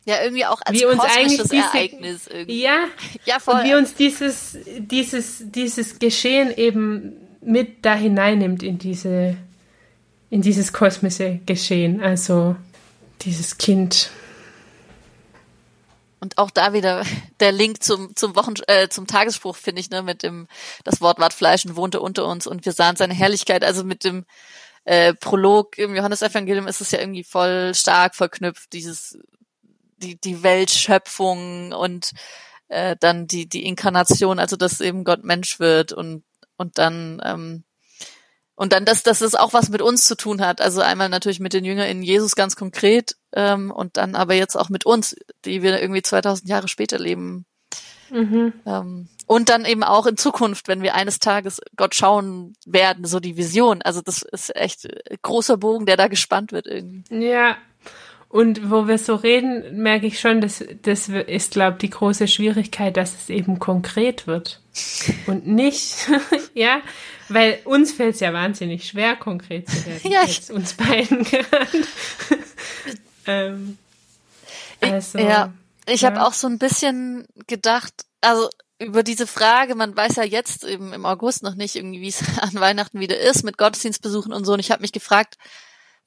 Ja, 0.06 0.22
irgendwie 0.24 0.46
auch 0.46 0.62
als 0.64 0.80
wie 0.80 0.86
uns 0.86 1.00
kosmisches 1.00 1.50
diese, 1.50 1.64
Ereignis 1.64 2.28
irgendwie. 2.28 2.62
Ja, 2.62 2.86
ja 3.26 3.40
voll. 3.40 3.56
Und 3.56 3.64
wie 3.64 3.74
uns 3.74 3.96
dieses, 3.96 4.58
dieses, 4.78 5.44
dieses 5.52 5.98
Geschehen 5.98 6.56
eben 6.56 7.14
mit 7.42 7.84
da 7.84 7.96
hineinnimmt 7.96 8.62
in 8.62 8.78
diese, 8.78 9.36
in 10.30 10.42
dieses 10.42 10.74
kosmische 10.74 11.40
Geschehen. 11.48 12.02
Also 12.04 12.56
dieses 13.22 13.58
Kind. 13.58 14.12
und 16.26 16.38
auch 16.38 16.50
da 16.50 16.74
wieder 16.74 17.04
der 17.40 17.52
Link 17.52 17.84
zum 17.84 18.16
zum 18.16 18.36
Wochen 18.36 18.54
äh, 18.68 18.90
zum 18.90 19.06
Tagesspruch 19.06 19.56
finde 19.56 19.80
ich 19.80 19.90
ne 19.90 20.02
mit 20.02 20.24
dem 20.24 20.48
das 20.84 21.00
Wort 21.02 21.20
ward 21.20 21.34
Fleisch 21.34 21.66
und 21.66 21.76
wohnte 21.76 22.02
unter 22.02 22.26
uns 22.26 22.48
und 22.48 22.66
wir 22.66 22.74
sahen 22.74 22.96
seine 22.96 23.14
Herrlichkeit 23.14 23.64
also 23.64 23.84
mit 23.84 24.04
dem 24.04 24.26
äh, 24.86 25.14
Prolog 25.14 25.78
im 25.78 25.96
Johannesevangelium 25.96 26.68
ist 26.68 26.82
es 26.82 26.92
ja 26.92 27.00
irgendwie 27.00 27.24
voll 27.24 27.74
stark 27.76 28.16
verknüpft 28.16 28.74
dieses 28.74 29.20
die 29.98 30.20
die 30.20 30.44
Weltschöpfung 30.44 31.72
und 31.72 32.12
äh, 32.68 32.96
dann 33.00 33.28
die 33.28 33.48
die 33.48 33.66
Inkarnation 33.66 34.40
also 34.40 34.56
dass 34.56 34.82
eben 34.82 35.04
Gott 35.04 35.24
Mensch 35.24 35.60
wird 35.60 35.94
und 35.94 36.24
und 36.58 36.78
dann 36.78 37.22
ähm, 37.24 37.64
und 38.56 38.72
dann, 38.72 38.86
dass, 38.86 39.04
dass 39.04 39.22
es 39.22 39.36
auch 39.36 39.54
was 39.54 39.70
mit 39.70 39.82
uns 39.82 40.06
zu 40.06 40.16
tun 40.16 40.42
hat. 40.42 40.62
Also 40.62 40.82
einmal 40.82 41.10
natürlich 41.10 41.42
mit 41.42 41.54
den 41.54 41.66
Jüngern 41.66 41.90
in 41.90 42.02
Jesus 42.02 42.36
ganz 42.36 42.56
konkret 42.56 43.18
ähm, 43.34 43.70
und 43.70 43.98
dann 43.98 44.16
aber 44.16 44.34
jetzt 44.34 44.56
auch 44.56 44.70
mit 44.70 44.86
uns, 44.86 45.16
die 45.44 45.62
wir 45.62 45.82
irgendwie 45.82 46.02
2000 46.02 46.50
Jahre 46.50 46.70
später 46.70 46.98
leben. 46.98 47.46
Mhm. 48.10 48.54
Ähm, 48.66 49.08
und 49.28 49.50
dann 49.50 49.66
eben 49.66 49.84
auch 49.84 50.06
in 50.06 50.18
Zukunft, 50.18 50.68
wenn 50.68 50.84
wir 50.84 50.94
eines 50.96 51.20
Tages 51.20 51.60
Gott 51.76 51.96
schauen 51.96 52.56
werden, 52.66 53.06
so 53.06 53.20
die 53.20 53.38
Vision. 53.38 53.82
Also 53.82 54.02
das 54.02 54.22
ist 54.22 54.56
echt 54.56 54.88
großer 55.22 55.58
Bogen, 55.58 55.86
der 55.86 55.98
da 55.98 56.08
gespannt 56.08 56.52
wird 56.52 56.68
irgendwie. 56.68 57.04
Ja. 57.26 57.58
Und 58.30 58.70
wo 58.70 58.88
wir 58.88 58.98
so 58.98 59.16
reden, 59.16 59.82
merke 59.82 60.08
ich 60.08 60.20
schon, 60.20 60.42
dass 60.42 60.64
das 60.82 61.08
ist, 61.08 61.52
glaube 61.52 61.78
ich, 61.78 61.82
die 61.82 61.90
große 61.90 62.28
Schwierigkeit, 62.28 62.98
dass 62.98 63.16
es 63.16 63.30
eben 63.30 63.60
konkret 63.60 64.28
wird. 64.28 64.60
Und 65.26 65.48
nicht, 65.48 66.10
ja, 66.54 66.82
weil 67.30 67.60
uns 67.64 67.94
fällt 67.94 68.16
es 68.16 68.20
ja 68.20 68.34
wahnsinnig 68.34 68.88
schwer, 68.88 69.16
konkret 69.16 69.70
zu 69.70 69.86
werden. 69.86 70.02
ja, 70.12 70.24
jetzt 70.26 70.52
uns 70.52 70.74
beiden 70.74 71.24
gerade. 71.24 71.48
ähm, 73.26 73.78
also, 74.82 75.18
ja, 75.18 75.54
ich 75.88 76.02
ja. 76.02 76.10
habe 76.10 76.26
auch 76.26 76.34
so 76.34 76.48
ein 76.48 76.60
bisschen 76.60 77.28
gedacht, 77.48 77.94
also 78.22 78.50
über 78.80 79.04
diese 79.04 79.28
Frage, 79.28 79.76
man 79.76 79.96
weiß 79.96 80.18
ja 80.18 80.24
jetzt 80.24 80.64
eben 80.64 80.94
im 80.94 81.06
August 81.06 81.44
noch 81.44 81.56
nicht 81.56 81.76
irgendwie, 81.76 82.02
wie 82.02 82.10
es 82.10 82.24
an 82.42 82.54
Weihnachten 82.56 83.00
wieder 83.00 83.18
ist 83.20 83.44
mit 83.44 83.58
Gottesdienstbesuchen 83.58 84.34
und 84.34 84.46
so. 84.46 84.54
Und 84.54 84.60
ich 84.60 84.72
habe 84.72 84.82
mich 84.82 84.92
gefragt, 84.92 85.36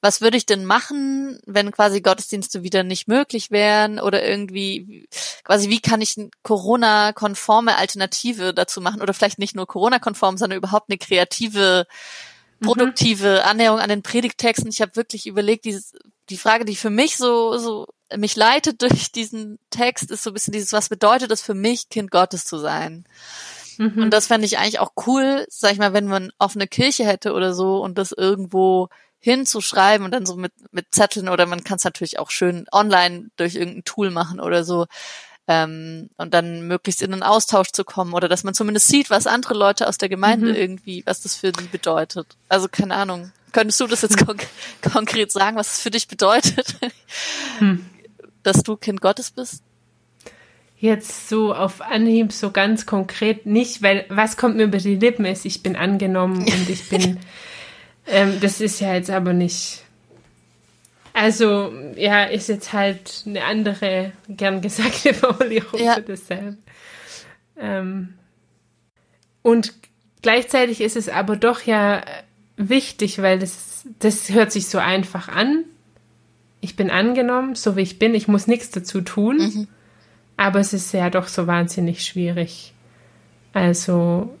was 0.01 0.21
würde 0.21 0.37
ich 0.37 0.45
denn 0.45 0.63
machen, 0.63 1.39
wenn 1.45 1.71
quasi 1.71 2.01
Gottesdienste 2.01 2.63
wieder 2.63 2.83
nicht 2.83 3.07
möglich 3.07 3.51
wären 3.51 3.99
oder 3.99 4.23
irgendwie 4.23 5.07
quasi 5.43 5.69
wie 5.69 5.81
kann 5.81 5.99
ich 5.99 6.17
eine 6.17 6.29
Corona-konforme 6.43 7.75
Alternative 7.77 8.53
dazu 8.53 8.79
machen 8.79 9.01
oder 9.01 9.13
vielleicht 9.13 9.39
nicht 9.39 9.55
nur 9.55 9.67
Corona-konform, 9.67 10.37
sondern 10.37 10.57
überhaupt 10.57 10.89
eine 10.89 10.97
kreative. 10.97 11.85
Produktive 12.59 13.45
Annäherung 13.45 13.79
an 13.79 13.89
den 13.89 14.03
Predigtexten. 14.03 14.69
Ich 14.69 14.81
habe 14.81 14.95
wirklich 14.95 15.27
überlegt, 15.27 15.65
dieses, 15.65 15.93
die 16.29 16.37
Frage, 16.37 16.65
die 16.65 16.75
für 16.75 16.89
mich 16.89 17.17
so 17.17 17.57
so 17.57 17.87
mich 18.17 18.35
leitet 18.35 18.81
durch 18.81 19.11
diesen 19.11 19.59
Text, 19.69 20.09
ist 20.11 20.23
so 20.23 20.31
ein 20.31 20.33
bisschen 20.33 20.51
dieses, 20.51 20.73
was 20.73 20.89
bedeutet 20.89 21.31
es 21.31 21.41
für 21.41 21.53
mich, 21.53 21.89
Kind 21.89 22.11
Gottes 22.11 22.45
zu 22.45 22.57
sein? 22.57 23.05
Mhm. 23.77 24.03
Und 24.03 24.09
das 24.11 24.27
fände 24.27 24.45
ich 24.45 24.57
eigentlich 24.57 24.79
auch 24.79 24.91
cool, 25.07 25.45
sag 25.49 25.73
ich 25.73 25.77
mal, 25.79 25.93
wenn 25.93 26.07
man 26.07 26.31
offene 26.39 26.67
Kirche 26.67 27.05
hätte 27.05 27.33
oder 27.33 27.53
so 27.53 27.81
und 27.81 27.97
das 27.97 28.11
irgendwo 28.11 28.89
hinzuschreiben 29.19 30.05
und 30.05 30.11
dann 30.11 30.25
so 30.25 30.35
mit, 30.35 30.53
mit 30.71 30.87
Zetteln 30.91 31.29
oder 31.29 31.45
man 31.45 31.63
kann 31.63 31.77
es 31.77 31.83
natürlich 31.83 32.19
auch 32.19 32.29
schön 32.29 32.65
online 32.71 33.29
durch 33.35 33.55
irgendein 33.55 33.83
Tool 33.83 34.11
machen 34.11 34.39
oder 34.39 34.63
so. 34.63 34.85
Ähm, 35.51 36.11
und 36.17 36.33
dann 36.35 36.67
möglichst 36.67 37.01
in 37.01 37.11
einen 37.11 37.23
Austausch 37.23 37.71
zu 37.71 37.83
kommen 37.83 38.13
oder 38.13 38.29
dass 38.29 38.43
man 38.43 38.53
zumindest 38.53 38.87
sieht, 38.87 39.09
was 39.09 39.25
andere 39.25 39.55
Leute 39.55 39.87
aus 39.87 39.97
der 39.97 40.07
Gemeinde 40.07 40.49
mhm. 40.49 40.55
irgendwie, 40.55 41.03
was 41.07 41.21
das 41.21 41.35
für 41.35 41.51
die 41.51 41.63
bedeutet. 41.63 42.37
Also 42.49 42.67
keine 42.69 42.95
Ahnung. 42.95 43.31
Könntest 43.51 43.79
du 43.79 43.87
das 43.87 44.03
jetzt 44.03 44.23
konk 44.23 44.45
konkret 44.93 45.31
sagen, 45.31 45.57
was 45.57 45.73
es 45.77 45.81
für 45.81 45.89
dich 45.89 46.07
bedeutet, 46.07 46.75
hm. 47.57 47.83
dass 48.43 48.61
du 48.61 48.77
Kind 48.77 49.01
Gottes 49.01 49.31
bist? 49.31 49.63
Jetzt 50.77 51.29
so 51.29 51.55
auf 51.55 51.81
Anhieb 51.81 52.31
so 52.31 52.51
ganz 52.51 52.85
konkret 52.85 53.47
nicht, 53.47 53.81
weil 53.81 54.05
was 54.09 54.37
kommt 54.37 54.55
mir 54.55 54.65
über 54.65 54.77
die 54.77 54.97
Lippen 54.97 55.25
ist, 55.25 55.45
ich 55.45 55.63
bin 55.63 55.75
angenommen 55.75 56.43
und 56.43 56.69
ich 56.69 56.89
bin 56.89 57.17
Ähm, 58.09 58.39
das 58.41 58.59
ist 58.59 58.79
ja 58.79 58.93
jetzt 58.93 59.09
aber 59.09 59.33
nicht. 59.33 59.83
Also, 61.21 61.73
ja, 61.97 62.23
ist 62.23 62.47
jetzt 62.47 62.71
halt 62.71 63.23
eine 63.25 63.43
andere, 63.43 64.13
gern 64.29 64.61
gesagte 64.61 65.13
Formulierung 65.13 65.77
ja. 65.77 65.95
für 65.95 66.01
dasselbe. 66.01 66.57
Ähm, 67.59 68.13
und 69.41 69.73
gleichzeitig 70.21 70.79
ist 70.79 70.95
es 70.95 71.09
aber 71.09 71.35
doch 71.35 71.63
ja 71.63 72.03
wichtig, 72.55 73.21
weil 73.21 73.37
das, 73.37 73.85
das 73.99 74.29
hört 74.29 74.53
sich 74.53 74.69
so 74.69 74.77
einfach 74.77 75.27
an. 75.27 75.65
Ich 76.61 76.77
bin 76.77 76.89
angenommen, 76.89 77.55
so 77.55 77.75
wie 77.75 77.81
ich 77.81 77.99
bin, 77.99 78.15
ich 78.15 78.29
muss 78.29 78.47
nichts 78.47 78.71
dazu 78.71 79.01
tun. 79.01 79.39
Mhm. 79.39 79.67
Aber 80.37 80.61
es 80.61 80.71
ist 80.71 80.93
ja 80.93 81.09
doch 81.09 81.27
so 81.27 81.47
wahnsinnig 81.47 82.05
schwierig. 82.05 82.73
Also, 83.51 84.33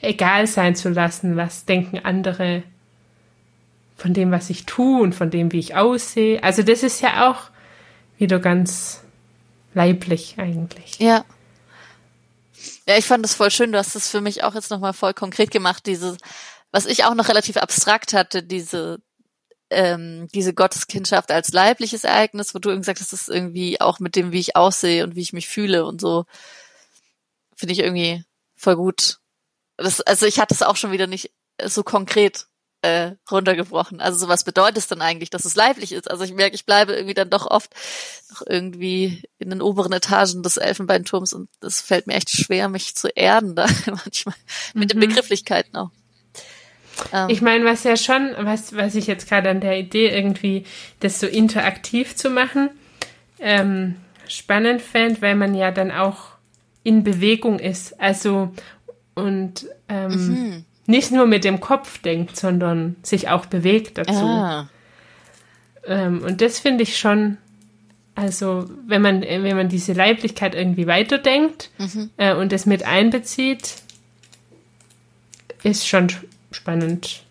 egal 0.00 0.46
sein 0.46 0.76
zu 0.76 0.90
lassen, 0.90 1.38
was 1.38 1.64
denken 1.64 2.00
andere 2.00 2.62
von 3.96 4.14
dem, 4.14 4.30
was 4.30 4.50
ich 4.50 4.66
tue 4.66 5.02
und 5.02 5.14
von 5.14 5.30
dem, 5.30 5.52
wie 5.52 5.58
ich 5.58 5.76
aussehe. 5.76 6.42
Also 6.42 6.62
das 6.62 6.82
ist 6.82 7.00
ja 7.00 7.30
auch 7.30 7.50
wieder 8.18 8.38
ganz 8.38 9.02
leiblich 9.72 10.34
eigentlich. 10.38 10.98
Ja. 10.98 11.24
Ja, 12.86 12.98
ich 12.98 13.06
fand 13.06 13.24
das 13.24 13.34
voll 13.34 13.50
schön. 13.50 13.72
Du 13.72 13.78
hast 13.78 13.94
das 13.94 14.08
für 14.08 14.20
mich 14.20 14.44
auch 14.44 14.54
jetzt 14.54 14.70
nochmal 14.70 14.92
voll 14.92 15.14
konkret 15.14 15.50
gemacht. 15.50 15.86
Diese, 15.86 16.16
was 16.70 16.86
ich 16.86 17.04
auch 17.04 17.14
noch 17.14 17.28
relativ 17.28 17.56
abstrakt 17.56 18.12
hatte, 18.12 18.42
diese, 18.42 19.00
ähm, 19.70 20.28
diese 20.34 20.54
Gotteskindschaft 20.54 21.30
als 21.30 21.52
leibliches 21.52 22.04
Ereignis, 22.04 22.54
wo 22.54 22.58
du 22.58 22.68
irgendwie 22.68 22.82
gesagt 22.82 23.00
hast, 23.00 23.12
das 23.12 23.22
ist 23.22 23.28
irgendwie 23.28 23.80
auch 23.80 24.00
mit 24.00 24.16
dem, 24.16 24.32
wie 24.32 24.40
ich 24.40 24.56
aussehe 24.56 25.04
und 25.04 25.16
wie 25.16 25.22
ich 25.22 25.32
mich 25.32 25.48
fühle 25.48 25.86
und 25.86 26.00
so. 26.00 26.26
Finde 27.56 27.72
ich 27.72 27.78
irgendwie 27.80 28.24
voll 28.56 28.76
gut 28.76 29.18
das, 29.76 30.00
also 30.00 30.26
ich 30.26 30.38
hatte 30.38 30.54
es 30.54 30.62
auch 30.62 30.76
schon 30.76 30.92
wieder 30.92 31.06
nicht 31.06 31.32
so 31.62 31.82
konkret 31.82 32.46
äh, 32.84 33.16
runtergebrochen. 33.30 34.00
Also 34.00 34.18
so 34.18 34.28
was 34.28 34.44
bedeutet 34.44 34.76
es 34.76 34.88
dann 34.88 35.00
eigentlich, 35.00 35.30
dass 35.30 35.46
es 35.46 35.54
leiblich 35.54 35.92
ist? 35.92 36.10
Also 36.10 36.22
ich 36.22 36.34
merke, 36.34 36.54
ich 36.54 36.66
bleibe 36.66 36.92
irgendwie 36.92 37.14
dann 37.14 37.30
doch 37.30 37.46
oft 37.46 37.74
noch 38.30 38.42
irgendwie 38.46 39.22
in 39.38 39.48
den 39.48 39.62
oberen 39.62 39.92
Etagen 39.92 40.42
des 40.42 40.58
Elfenbeinturms 40.58 41.32
und 41.32 41.48
es 41.62 41.80
fällt 41.80 42.06
mir 42.06 42.14
echt 42.14 42.30
schwer, 42.30 42.68
mich 42.68 42.94
zu 42.94 43.08
erden 43.08 43.54
da 43.54 43.66
manchmal 43.86 44.34
mit 44.74 44.94
mhm. 44.94 45.00
den 45.00 45.08
Begrifflichkeiten 45.08 45.74
auch. 45.76 45.90
Ähm. 47.10 47.30
Ich 47.30 47.40
meine, 47.40 47.64
was 47.64 47.84
ja 47.84 47.96
schon, 47.96 48.34
was, 48.38 48.76
was 48.76 48.94
ich 48.94 49.06
jetzt 49.06 49.30
gerade 49.30 49.48
an 49.48 49.62
der 49.62 49.78
Idee 49.78 50.10
irgendwie, 50.10 50.66
das 51.00 51.20
so 51.20 51.26
interaktiv 51.26 52.14
zu 52.14 52.28
machen, 52.28 52.68
ähm, 53.40 53.96
spannend 54.28 54.82
fände, 54.82 55.22
weil 55.22 55.36
man 55.36 55.54
ja 55.54 55.70
dann 55.70 55.90
auch 55.90 56.34
in 56.82 57.02
Bewegung 57.02 57.58
ist. 57.58 57.98
Also 57.98 58.52
und 59.14 59.66
ähm, 59.88 60.10
mhm. 60.10 60.64
Nicht 60.86 61.12
nur 61.12 61.26
mit 61.26 61.44
dem 61.44 61.60
Kopf 61.60 61.98
denkt, 61.98 62.36
sondern 62.36 62.96
sich 63.02 63.28
auch 63.28 63.46
bewegt 63.46 63.98
dazu. 63.98 64.12
Ah. 64.12 64.68
Ähm, 65.86 66.22
und 66.22 66.40
das 66.40 66.58
finde 66.58 66.82
ich 66.82 66.98
schon, 66.98 67.38
also 68.14 68.68
wenn 68.86 69.02
man, 69.02 69.22
wenn 69.22 69.56
man 69.56 69.68
diese 69.68 69.92
Leiblichkeit 69.92 70.54
irgendwie 70.54 70.86
weiterdenkt 70.86 71.70
mhm. 71.78 72.10
äh, 72.16 72.34
und 72.34 72.52
das 72.52 72.66
mit 72.66 72.84
einbezieht, 72.84 73.76
ist 75.62 75.88
schon 75.88 76.08
spannend. 76.52 77.22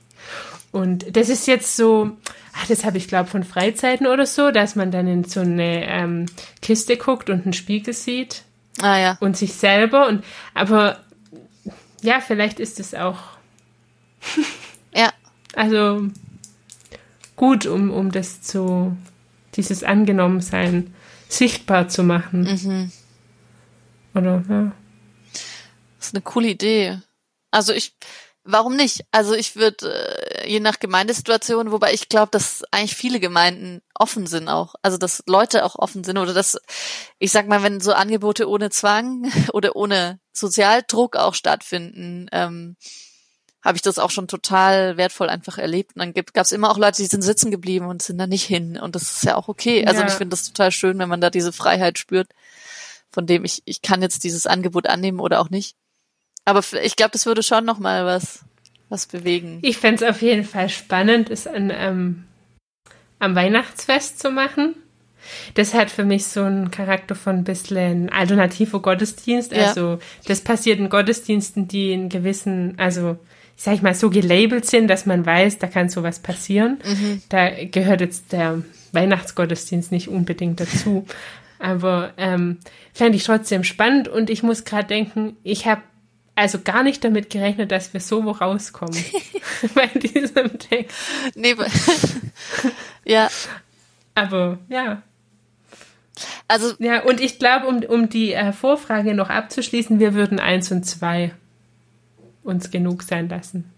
Und 0.72 1.16
das 1.16 1.30
ist 1.30 1.48
jetzt 1.48 1.76
so, 1.76 2.12
ach, 2.54 2.68
das 2.68 2.84
habe 2.84 2.98
ich 2.98 3.08
glaube 3.08 3.30
von 3.30 3.44
Freizeiten 3.44 4.08
oder 4.08 4.26
so, 4.26 4.50
dass 4.50 4.76
man 4.76 4.90
dann 4.90 5.08
in 5.08 5.24
so 5.24 5.42
eine 5.42 5.88
ähm, 5.88 6.26
Kiste 6.62 6.98
guckt 6.98 7.30
und 7.30 7.44
einen 7.44 7.54
Spiegel 7.54 7.94
sieht. 7.94 8.44
Ah, 8.82 8.98
ja. 8.98 9.18
Und 9.20 9.38
sich 9.38 9.54
selber 9.54 10.08
und 10.08 10.24
aber 10.56 10.98
ja, 12.02 12.20
vielleicht 12.20 12.60
ist 12.60 12.80
es 12.80 12.94
auch. 12.94 13.33
ja. 14.96 15.12
Also 15.56 16.08
gut, 17.36 17.66
um, 17.66 17.92
um 17.92 18.12
das 18.12 18.42
zu, 18.42 18.96
dieses 19.56 19.84
Angenommensein 19.84 20.94
sichtbar 21.30 21.88
zu 21.88 22.04
machen. 22.04 22.44
Mhm. 22.44 22.92
Oder, 24.16 24.44
ja. 24.50 24.72
Das 25.98 26.08
ist 26.08 26.16
eine 26.16 26.22
coole 26.22 26.50
Idee. 26.50 27.00
Also 27.52 27.74
ich, 27.74 27.96
warum 28.44 28.76
nicht? 28.76 29.06
Also 29.12 29.34
ich 29.34 29.56
würde, 29.56 30.44
äh, 30.44 30.50
je 30.50 30.60
nach 30.60 30.80
Gemeindesituation, 30.80 31.72
wobei 31.72 31.94
ich 31.94 32.10
glaube, 32.10 32.30
dass 32.32 32.64
eigentlich 32.72 32.96
viele 32.96 33.20
Gemeinden 33.20 33.82
offen 33.96 34.28
sind 34.28 34.50
auch. 34.50 34.76
Also 34.82 34.98
dass 34.98 35.24
Leute 35.28 35.66
auch 35.66 35.76
offen 35.76 36.04
sind 36.04 36.18
oder 36.18 36.34
dass, 36.34 36.60
ich 37.20 37.32
sag 37.32 37.48
mal, 37.48 37.64
wenn 37.64 37.80
so 37.80 37.94
Angebote 37.94 38.48
ohne 38.48 38.70
Zwang 38.70 39.32
oder 39.54 39.76
ohne 39.76 40.20
Sozialdruck 40.34 41.16
auch 41.16 41.34
stattfinden, 41.34 42.28
ähm, 42.32 42.76
habe 43.64 43.78
ich 43.78 43.82
das 43.82 43.98
auch 43.98 44.12
schon 44.12 44.28
total 44.28 44.98
wertvoll 44.98 45.30
einfach 45.30 45.58
erlebt. 45.58 45.96
Und 45.96 46.00
dann 46.00 46.14
gab 46.14 46.46
es 46.46 46.52
immer 46.52 46.70
auch 46.70 46.78
Leute, 46.78 47.02
die 47.02 47.08
sind 47.08 47.22
sitzen 47.22 47.50
geblieben 47.50 47.86
und 47.86 48.02
sind 48.02 48.18
da 48.18 48.28
nicht 48.28 48.44
hin. 48.44 48.78
Und 48.78 48.96
das 48.96 49.04
ist 49.04 49.24
ja 49.24 49.36
auch 49.36 49.48
okay. 49.48 49.86
Also 49.86 50.02
ja. 50.02 50.08
ich 50.08 50.14
finde 50.14 50.32
das 50.32 50.44
total 50.44 50.72
schön, 50.72 51.00
wenn 51.00 51.10
man 51.10 51.22
da 51.22 51.30
diese 51.30 51.54
Freiheit 51.54 51.98
spürt, 51.98 52.28
von 53.10 53.26
dem 53.26 53.46
ich, 53.46 53.62
ich 53.66 53.82
kann 53.82 54.02
jetzt 54.02 54.26
dieses 54.26 54.48
Angebot 54.48 54.88
annehmen 54.88 55.22
oder 55.22 55.40
auch 55.40 55.50
nicht. 55.50 55.76
Aber 56.46 56.62
ich 56.84 56.98
glaube, 56.98 57.12
das 57.12 57.26
würde 57.26 57.42
schon 57.42 57.64
noch 57.64 57.80
mal 57.80 58.06
was, 58.06 58.44
was 58.90 59.06
bewegen. 59.06 59.60
Ich 59.62 59.78
fände 59.78 60.04
es 60.04 60.10
auf 60.12 60.22
jeden 60.22 60.44
Fall 60.44 60.68
spannend, 60.68 61.30
es 61.30 61.48
an, 61.48 61.72
ähm, 61.74 62.26
am 63.20 63.34
Weihnachtsfest 63.34 64.20
zu 64.20 64.30
machen. 64.30 64.76
Das 65.54 65.74
hat 65.74 65.90
für 65.90 66.04
mich 66.04 66.26
so 66.26 66.44
einen 66.44 66.70
Charakter 66.70 67.16
von 67.16 67.38
ein 67.38 67.44
bisschen 67.46 68.10
alternativer 68.10 68.82
Gottesdienst. 68.82 69.54
Ja. 69.54 69.68
Also 69.68 70.00
das 70.26 70.42
passiert 70.42 70.80
in 70.80 70.90
Gottesdiensten, 70.90 71.70
die 71.70 71.94
in 71.94 72.10
gewissen, 72.10 72.76
also 72.78 73.18
sag 73.56 73.76
ich 73.76 73.82
mal, 73.82 73.94
so 73.94 74.10
gelabelt 74.10 74.66
sind, 74.66 74.88
dass 74.88 75.06
man 75.06 75.26
weiß, 75.26 75.60
da 75.60 75.68
kann 75.68 75.90
sowas 75.90 76.20
passieren. 76.20 76.80
Da 77.30 77.50
gehört 77.66 78.02
jetzt 78.02 78.32
der 78.32 78.64
Weihnachtsgottesdienst 78.92 79.92
nicht 79.92 80.08
unbedingt 80.10 80.60
dazu. 80.60 81.06
Aber 81.60 82.12
ähm, 82.18 82.60
fände 82.94 83.16
ich 83.16 83.24
trotzdem 83.24 83.64
spannend 83.64 84.08
und 84.08 84.30
ich 84.30 84.44
muss 84.44 84.66
gerade 84.66 84.88
denken, 84.88 85.38
ich 85.44 85.66
habe 85.66 85.82
also 86.36 86.60
gar 86.60 86.84
nicht 86.84 87.04
damit 87.04 87.30
gerechnet, 87.30 87.72
dass 87.72 87.94
wir 87.94 88.02
so 88.02 88.26
wo 88.26 88.32
rauskommen 88.32 88.98
bei 89.76 89.88
diesem 89.88 90.58
Text. 90.58 90.98
Nee, 91.36 91.56
ja, 93.06 93.30
Aber 94.16 94.58
ja, 94.68 95.04
also 96.48 96.74
Ja, 96.80 97.04
und 97.04 97.20
ich 97.20 97.40
glaube, 97.40 97.68
um, 97.68 97.84
um 97.84 98.10
die 98.10 98.34
äh, 98.34 98.52
Vorfrage 98.52 99.14
noch 99.14 99.30
abzuschließen, 99.30 100.00
wir 100.00 100.14
würden 100.14 100.40
eins 100.40 100.72
und 100.72 100.84
zwei 100.86 101.34
uns 102.44 102.72
genug 102.72 103.04
sein 103.04 103.30
lassen. 103.30 103.72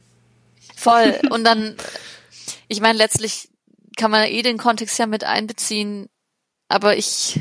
Voll. 0.75 1.19
Und 1.29 1.43
dann, 1.43 1.75
ich 2.67 2.81
meine, 2.81 2.97
letztlich 2.97 3.49
kann 3.97 4.11
man 4.11 4.27
eh 4.27 4.41
den 4.41 4.57
Kontext 4.57 4.99
ja 4.99 5.05
mit 5.05 5.23
einbeziehen, 5.23 6.09
aber 6.67 6.97
ich, 6.97 7.39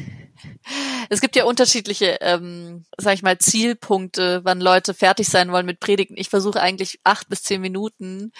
es 1.09 1.21
gibt 1.21 1.37
ja 1.37 1.45
unterschiedliche, 1.45 2.19
ähm, 2.21 2.85
sag 2.99 3.15
ich 3.15 3.23
mal, 3.23 3.39
Zielpunkte, 3.39 4.41
wann 4.45 4.61
Leute 4.61 4.95
fertig 4.95 5.29
sein 5.29 5.51
wollen 5.51 5.67
mit 5.67 5.81
Predigten. 5.81 6.17
Ich 6.17 6.29
versuche 6.29 6.61
eigentlich 6.61 7.01
acht 7.05 7.29
bis 7.29 7.43
zehn 7.43 7.61
Minuten. 7.61 8.33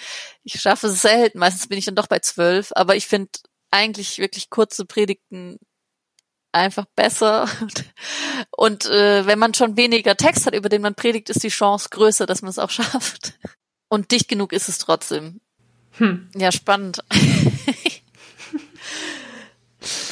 Ich 0.43 0.61
schaffe 0.61 0.87
es 0.87 1.01
selten. 1.01 1.39
Meistens 1.39 1.67
bin 1.67 1.77
ich 1.77 1.85
dann 1.85 1.95
doch 1.95 2.07
bei 2.07 2.19
zwölf, 2.19 2.71
aber 2.75 2.95
ich 2.95 3.07
finde 3.07 3.31
eigentlich 3.71 4.19
wirklich 4.19 4.49
kurze 4.49 4.85
Predigten 4.85 5.59
einfach 6.55 6.85
besser. 6.95 7.47
Und 8.51 8.85
äh, 8.85 9.25
wenn 9.25 9.37
man 9.39 9.53
schon 9.53 9.77
weniger 9.77 10.15
Text 10.15 10.45
hat, 10.45 10.55
über 10.55 10.69
den 10.69 10.81
man 10.81 10.95
predigt, 10.95 11.29
ist 11.29 11.43
die 11.43 11.49
Chance 11.49 11.89
größer, 11.91 12.25
dass 12.25 12.41
man 12.41 12.49
es 12.49 12.59
auch 12.59 12.69
schafft. 12.71 13.33
Und 13.87 14.11
dicht 14.11 14.27
genug 14.27 14.53
ist 14.53 14.69
es 14.69 14.77
trotzdem. 14.79 15.41
Hm. 15.97 16.29
Ja, 16.35 16.51
spannend. 16.51 17.03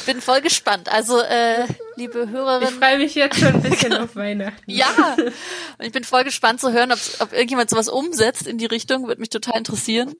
Bin 0.06 0.20
voll 0.20 0.40
gespannt. 0.42 0.88
Also, 0.88 1.18
äh, 1.20 1.66
liebe 1.96 2.24
Ich 2.24 2.30
Hörerin, 2.30 2.68
freue 2.68 2.98
mich 2.98 3.14
jetzt 3.14 3.40
schon 3.40 3.48
ein 3.48 3.62
bisschen 3.62 3.94
auf 3.94 4.14
Weihnachten. 4.14 4.70
ja. 4.70 5.16
Und 5.16 5.84
ich 5.84 5.92
bin 5.92 6.04
voll 6.04 6.22
gespannt 6.24 6.60
zu 6.60 6.72
hören, 6.72 6.92
ob, 6.92 6.98
ob 7.20 7.32
irgendjemand 7.32 7.70
sowas 7.70 7.88
umsetzt 7.88 8.46
in 8.46 8.58
die 8.58 8.66
Richtung. 8.66 9.08
Würde 9.08 9.20
mich 9.20 9.30
total 9.30 9.58
interessieren. 9.58 10.14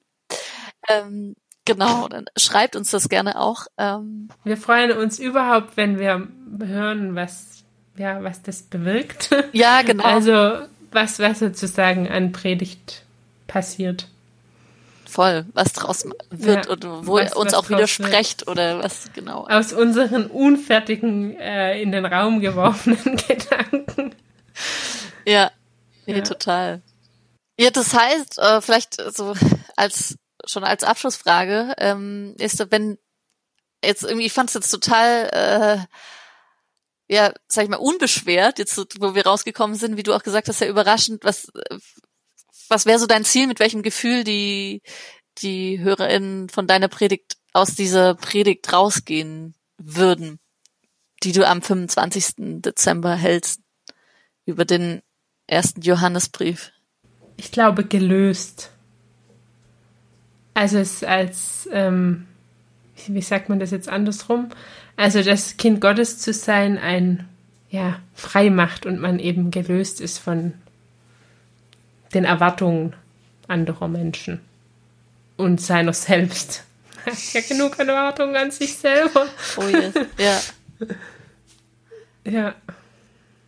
Ähm, 0.89 1.35
genau, 1.65 2.07
dann 2.07 2.25
schreibt 2.37 2.75
uns 2.75 2.91
das 2.91 3.09
gerne 3.09 3.39
auch. 3.39 3.65
Ähm, 3.77 4.29
Wir 4.43 4.57
freuen 4.57 4.91
uns 4.97 5.19
überhaupt, 5.19 5.75
wenn 5.77 5.99
wir 5.99 6.27
hören, 6.65 7.15
was, 7.15 7.63
ja, 7.97 8.23
was 8.23 8.41
das 8.41 8.61
bewirkt. 8.63 9.29
ja, 9.53 9.81
genau. 9.81 10.03
Also, 10.03 10.59
was, 10.91 11.19
was 11.19 11.39
sozusagen 11.39 12.07
an 12.09 12.31
Predigt 12.31 13.03
passiert. 13.47 14.07
voll, 15.07 15.45
was 15.53 15.71
draus 15.73 16.05
wird 16.29 16.65
Ja, 16.65 16.71
und 16.71 16.83
wo 17.07 17.13
was- 17.15 17.31
ihr 17.31 17.37
uns 17.37 17.53
auch 17.53 17.69
widersprecht 17.69 18.47
oder 18.47 18.83
was 18.83 19.09
genau. 19.13 19.45
Aus 19.47 19.71
unseren 19.73 20.25
unfertigen, 20.27 21.35
äh, 21.37 21.81
in 21.81 21.91
den 21.91 22.05
Raum 22.05 22.39
geworfenen 22.41 22.97
Gedanken. 23.27 24.13
Ja, 25.25 25.51
nee, 26.05 26.15
Ja. 26.17 26.21
total. 26.21 26.81
Ja, 27.59 27.69
das 27.69 27.93
heißt, 27.93 28.39
äh, 28.39 28.61
vielleicht 28.61 28.95
so 29.15 29.33
als 29.77 30.15
schon 30.45 30.63
als 30.63 30.83
Abschlussfrage 30.83 31.73
ähm, 31.77 32.35
ist, 32.37 32.71
wenn 32.71 32.97
jetzt 33.83 34.03
irgendwie, 34.03 34.25
ich 34.25 34.33
fand 34.33 34.49
es 34.49 34.55
jetzt 34.55 34.71
total, 34.71 35.29
äh, 37.09 37.13
ja, 37.13 37.33
sag 37.47 37.63
ich 37.63 37.69
mal, 37.69 37.77
unbeschwert, 37.77 38.59
jetzt 38.59 38.77
wo 38.99 39.15
wir 39.15 39.25
rausgekommen 39.25 39.75
sind, 39.75 39.97
wie 39.97 40.03
du 40.03 40.13
auch 40.13 40.23
gesagt 40.23 40.47
hast, 40.47 40.61
ja 40.61 40.67
überraschend, 40.67 41.23
was, 41.23 41.51
was 42.67 42.85
wäre 42.85 42.99
so 42.99 43.05
dein 43.05 43.25
Ziel, 43.25 43.47
mit 43.47 43.59
welchem 43.59 43.83
Gefühl 43.83 44.23
die, 44.23 44.81
die 45.39 45.79
HörerInnen 45.79 46.49
von 46.49 46.67
deiner 46.67 46.87
Predigt 46.87 47.37
aus 47.53 47.75
dieser 47.75 48.15
Predigt 48.15 48.71
rausgehen 48.73 49.55
würden, 49.77 50.39
die 51.23 51.31
du 51.31 51.47
am 51.47 51.61
25. 51.61 52.61
Dezember 52.61 53.15
hältst, 53.15 53.61
über 54.45 54.65
den 54.65 55.01
ersten 55.47 55.81
Johannesbrief. 55.81 56.71
ich 57.37 57.51
glaube, 57.51 57.85
gelöst. 57.85 58.71
Also 60.55 60.79
es 60.79 61.03
als, 61.03 61.69
ähm, 61.71 62.25
wie 63.05 63.21
sagt 63.21 63.49
man 63.49 63.59
das 63.59 63.69
jetzt 63.69 63.87
andersrum? 63.87 64.49
Also 64.97 65.21
das 65.21 65.57
Kind 65.57 65.81
Gottes 65.81 66.17
zu 66.17 66.33
sein, 66.33 66.79
ein, 66.79 67.27
ja, 67.69 67.99
frei 68.15 68.49
macht 68.49 68.87
und 68.87 68.99
man 68.99 69.19
eben 69.19 69.51
gelöst 69.51 70.01
ist 70.01 70.17
von 70.17 70.53
den 72.15 72.23
Erwartungen 72.23 72.95
anderer 73.47 73.87
Menschen 73.87 74.41
und 75.37 75.61
seiner 75.61 75.93
selbst. 75.93 76.63
ja 77.33 77.41
genug 77.41 77.77
Erwartungen 77.77 78.35
an 78.35 78.49
sich 78.49 78.75
selber. 78.77 79.27
Oh 79.57 79.67
yes. 79.67 79.93
ja. 80.17 80.41
Ja, 82.27 82.55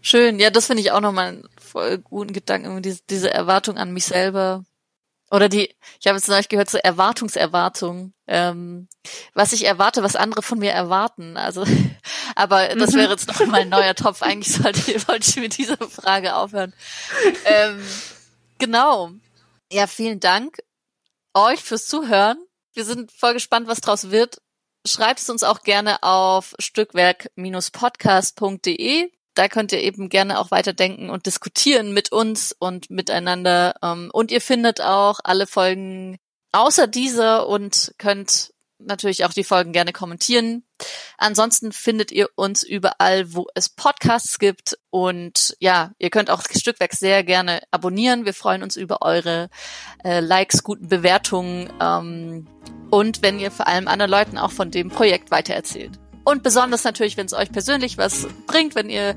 Schön. 0.09 0.39
Ja, 0.39 0.51
das 0.51 0.67
finde 0.67 0.81
ich 0.81 0.91
auch 0.93 1.01
nochmal 1.01 1.27
einen 1.27 1.49
voll 1.59 1.97
guten 1.97 2.31
Gedanken, 2.31 2.81
diese, 2.81 3.01
diese 3.09 3.29
Erwartung 3.29 3.77
an 3.77 3.91
mich 3.91 4.05
selber. 4.05 4.63
Oder 5.29 5.49
die, 5.49 5.75
ich 5.99 6.07
habe 6.07 6.17
jetzt 6.17 6.29
neulich 6.29 6.47
gehört, 6.47 6.69
so 6.69 6.77
Erwartungserwartung. 6.77 8.13
Ähm, 8.27 8.87
was 9.33 9.51
ich 9.51 9.65
erwarte, 9.65 10.01
was 10.03 10.15
andere 10.15 10.41
von 10.41 10.59
mir 10.59 10.71
erwarten. 10.71 11.35
Also, 11.35 11.65
aber 12.35 12.69
das 12.75 12.93
wäre 12.93 13.11
jetzt 13.11 13.27
noch 13.27 13.45
mal 13.45 13.59
ein 13.61 13.69
neuer 13.69 13.95
Topf. 13.95 14.21
Eigentlich 14.21 14.53
sollte, 14.53 14.81
wollte 15.07 15.29
ich 15.29 15.35
mit 15.37 15.57
dieser 15.57 15.77
Frage 15.77 16.35
aufhören. 16.35 16.73
Ähm, 17.45 17.81
genau. 18.57 19.11
Ja, 19.71 19.87
vielen 19.87 20.21
Dank 20.21 20.59
euch 21.33 21.61
fürs 21.61 21.87
Zuhören. 21.87 22.37
Wir 22.73 22.85
sind 22.85 23.11
voll 23.11 23.33
gespannt, 23.33 23.67
was 23.67 23.81
draus 23.81 24.11
wird. 24.11 24.41
Schreibt 24.85 25.19
es 25.19 25.29
uns 25.29 25.43
auch 25.43 25.63
gerne 25.63 26.03
auf 26.03 26.55
stückwerk-podcast.de. 26.59 29.11
Da 29.37 29.47
könnt 29.47 29.71
ihr 29.71 29.83
eben 29.83 30.09
gerne 30.09 30.39
auch 30.39 30.49
weiterdenken 30.49 31.11
und 31.11 31.27
diskutieren 31.27 31.93
mit 31.93 32.11
uns 32.11 32.55
und 32.57 32.89
miteinander. 32.89 33.75
Ähm, 33.83 34.09
Und 34.11 34.31
ihr 34.31 34.41
findet 34.41 34.81
auch 34.81 35.19
alle 35.23 35.45
Folgen 35.45 36.17
außer 36.53 36.87
dieser 36.87 37.47
und 37.47 37.93
könnt 37.99 38.51
natürlich 38.79 39.25
auch 39.25 39.33
die 39.33 39.43
Folgen 39.43 39.73
gerne 39.73 39.93
kommentieren. 39.93 40.63
Ansonsten 41.19 41.71
findet 41.71 42.11
ihr 42.11 42.29
uns 42.33 42.63
überall, 42.63 43.31
wo 43.35 43.45
es 43.53 43.69
Podcasts 43.69 44.39
gibt. 44.39 44.79
Und 44.89 45.55
ja, 45.59 45.91
ihr 45.99 46.09
könnt 46.09 46.31
auch 46.31 46.41
Stückwerk 46.49 46.93
sehr 46.93 47.23
gerne 47.23 47.61
abonnieren. 47.69 48.25
Wir 48.25 48.33
freuen 48.33 48.63
uns 48.63 48.75
über 48.75 49.03
eure 49.03 49.49
äh, 50.03 50.19
Likes, 50.19 50.63
guten 50.63 50.87
Bewertungen 50.87 51.71
ähm, 51.79 52.47
und 52.89 53.21
wenn 53.21 53.39
ihr 53.39 53.51
vor 53.51 53.67
allem 53.67 53.87
anderen 53.87 54.11
Leuten 54.11 54.37
auch 54.39 54.51
von 54.51 54.71
dem 54.71 54.89
Projekt 54.89 55.29
weitererzählt. 55.29 55.99
Und 56.27 56.43
besonders 56.43 56.83
natürlich, 56.83 57.15
wenn 57.15 57.27
es 57.27 57.31
euch 57.31 57.53
persönlich 57.53 57.97
was 57.97 58.27
bringt, 58.47 58.75
wenn 58.75 58.89
ihr 58.89 59.15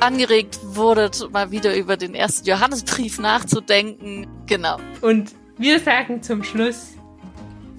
angeregt 0.00 0.58
wurdet, 0.64 1.30
mal 1.30 1.52
wieder 1.52 1.76
über 1.76 1.96
den 1.96 2.12
ersten 2.12 2.44
Johannesbrief 2.44 3.20
nachzudenken. 3.20 4.26
Genau. 4.46 4.78
und 5.00 5.30
wir 5.58 5.78
sagen 5.78 6.24
zum 6.24 6.42
Schluss, 6.42 6.94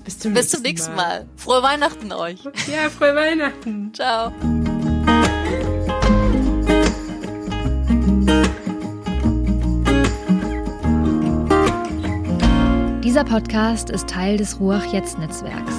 bis 0.06 0.20
zum, 0.20 0.34
Bis 0.34 0.52
zum 0.52 0.62
nächsten 0.62 0.96
Mal. 0.96 1.28
Frohe 1.36 1.62
Weihnachten 1.62 2.14
euch. 2.14 2.46
Ja, 2.72 2.90
frohe 2.90 3.14
Weihnachten. 3.14 3.94
Ciao. 3.94 4.32
Dieser 13.04 13.26
Podcast 13.26 13.90
ist 13.90 14.08
Teil 14.08 14.38
des 14.38 14.62
Ruach 14.62 14.86
Jetzt 14.94 15.20
Netzwerks. 15.20 15.76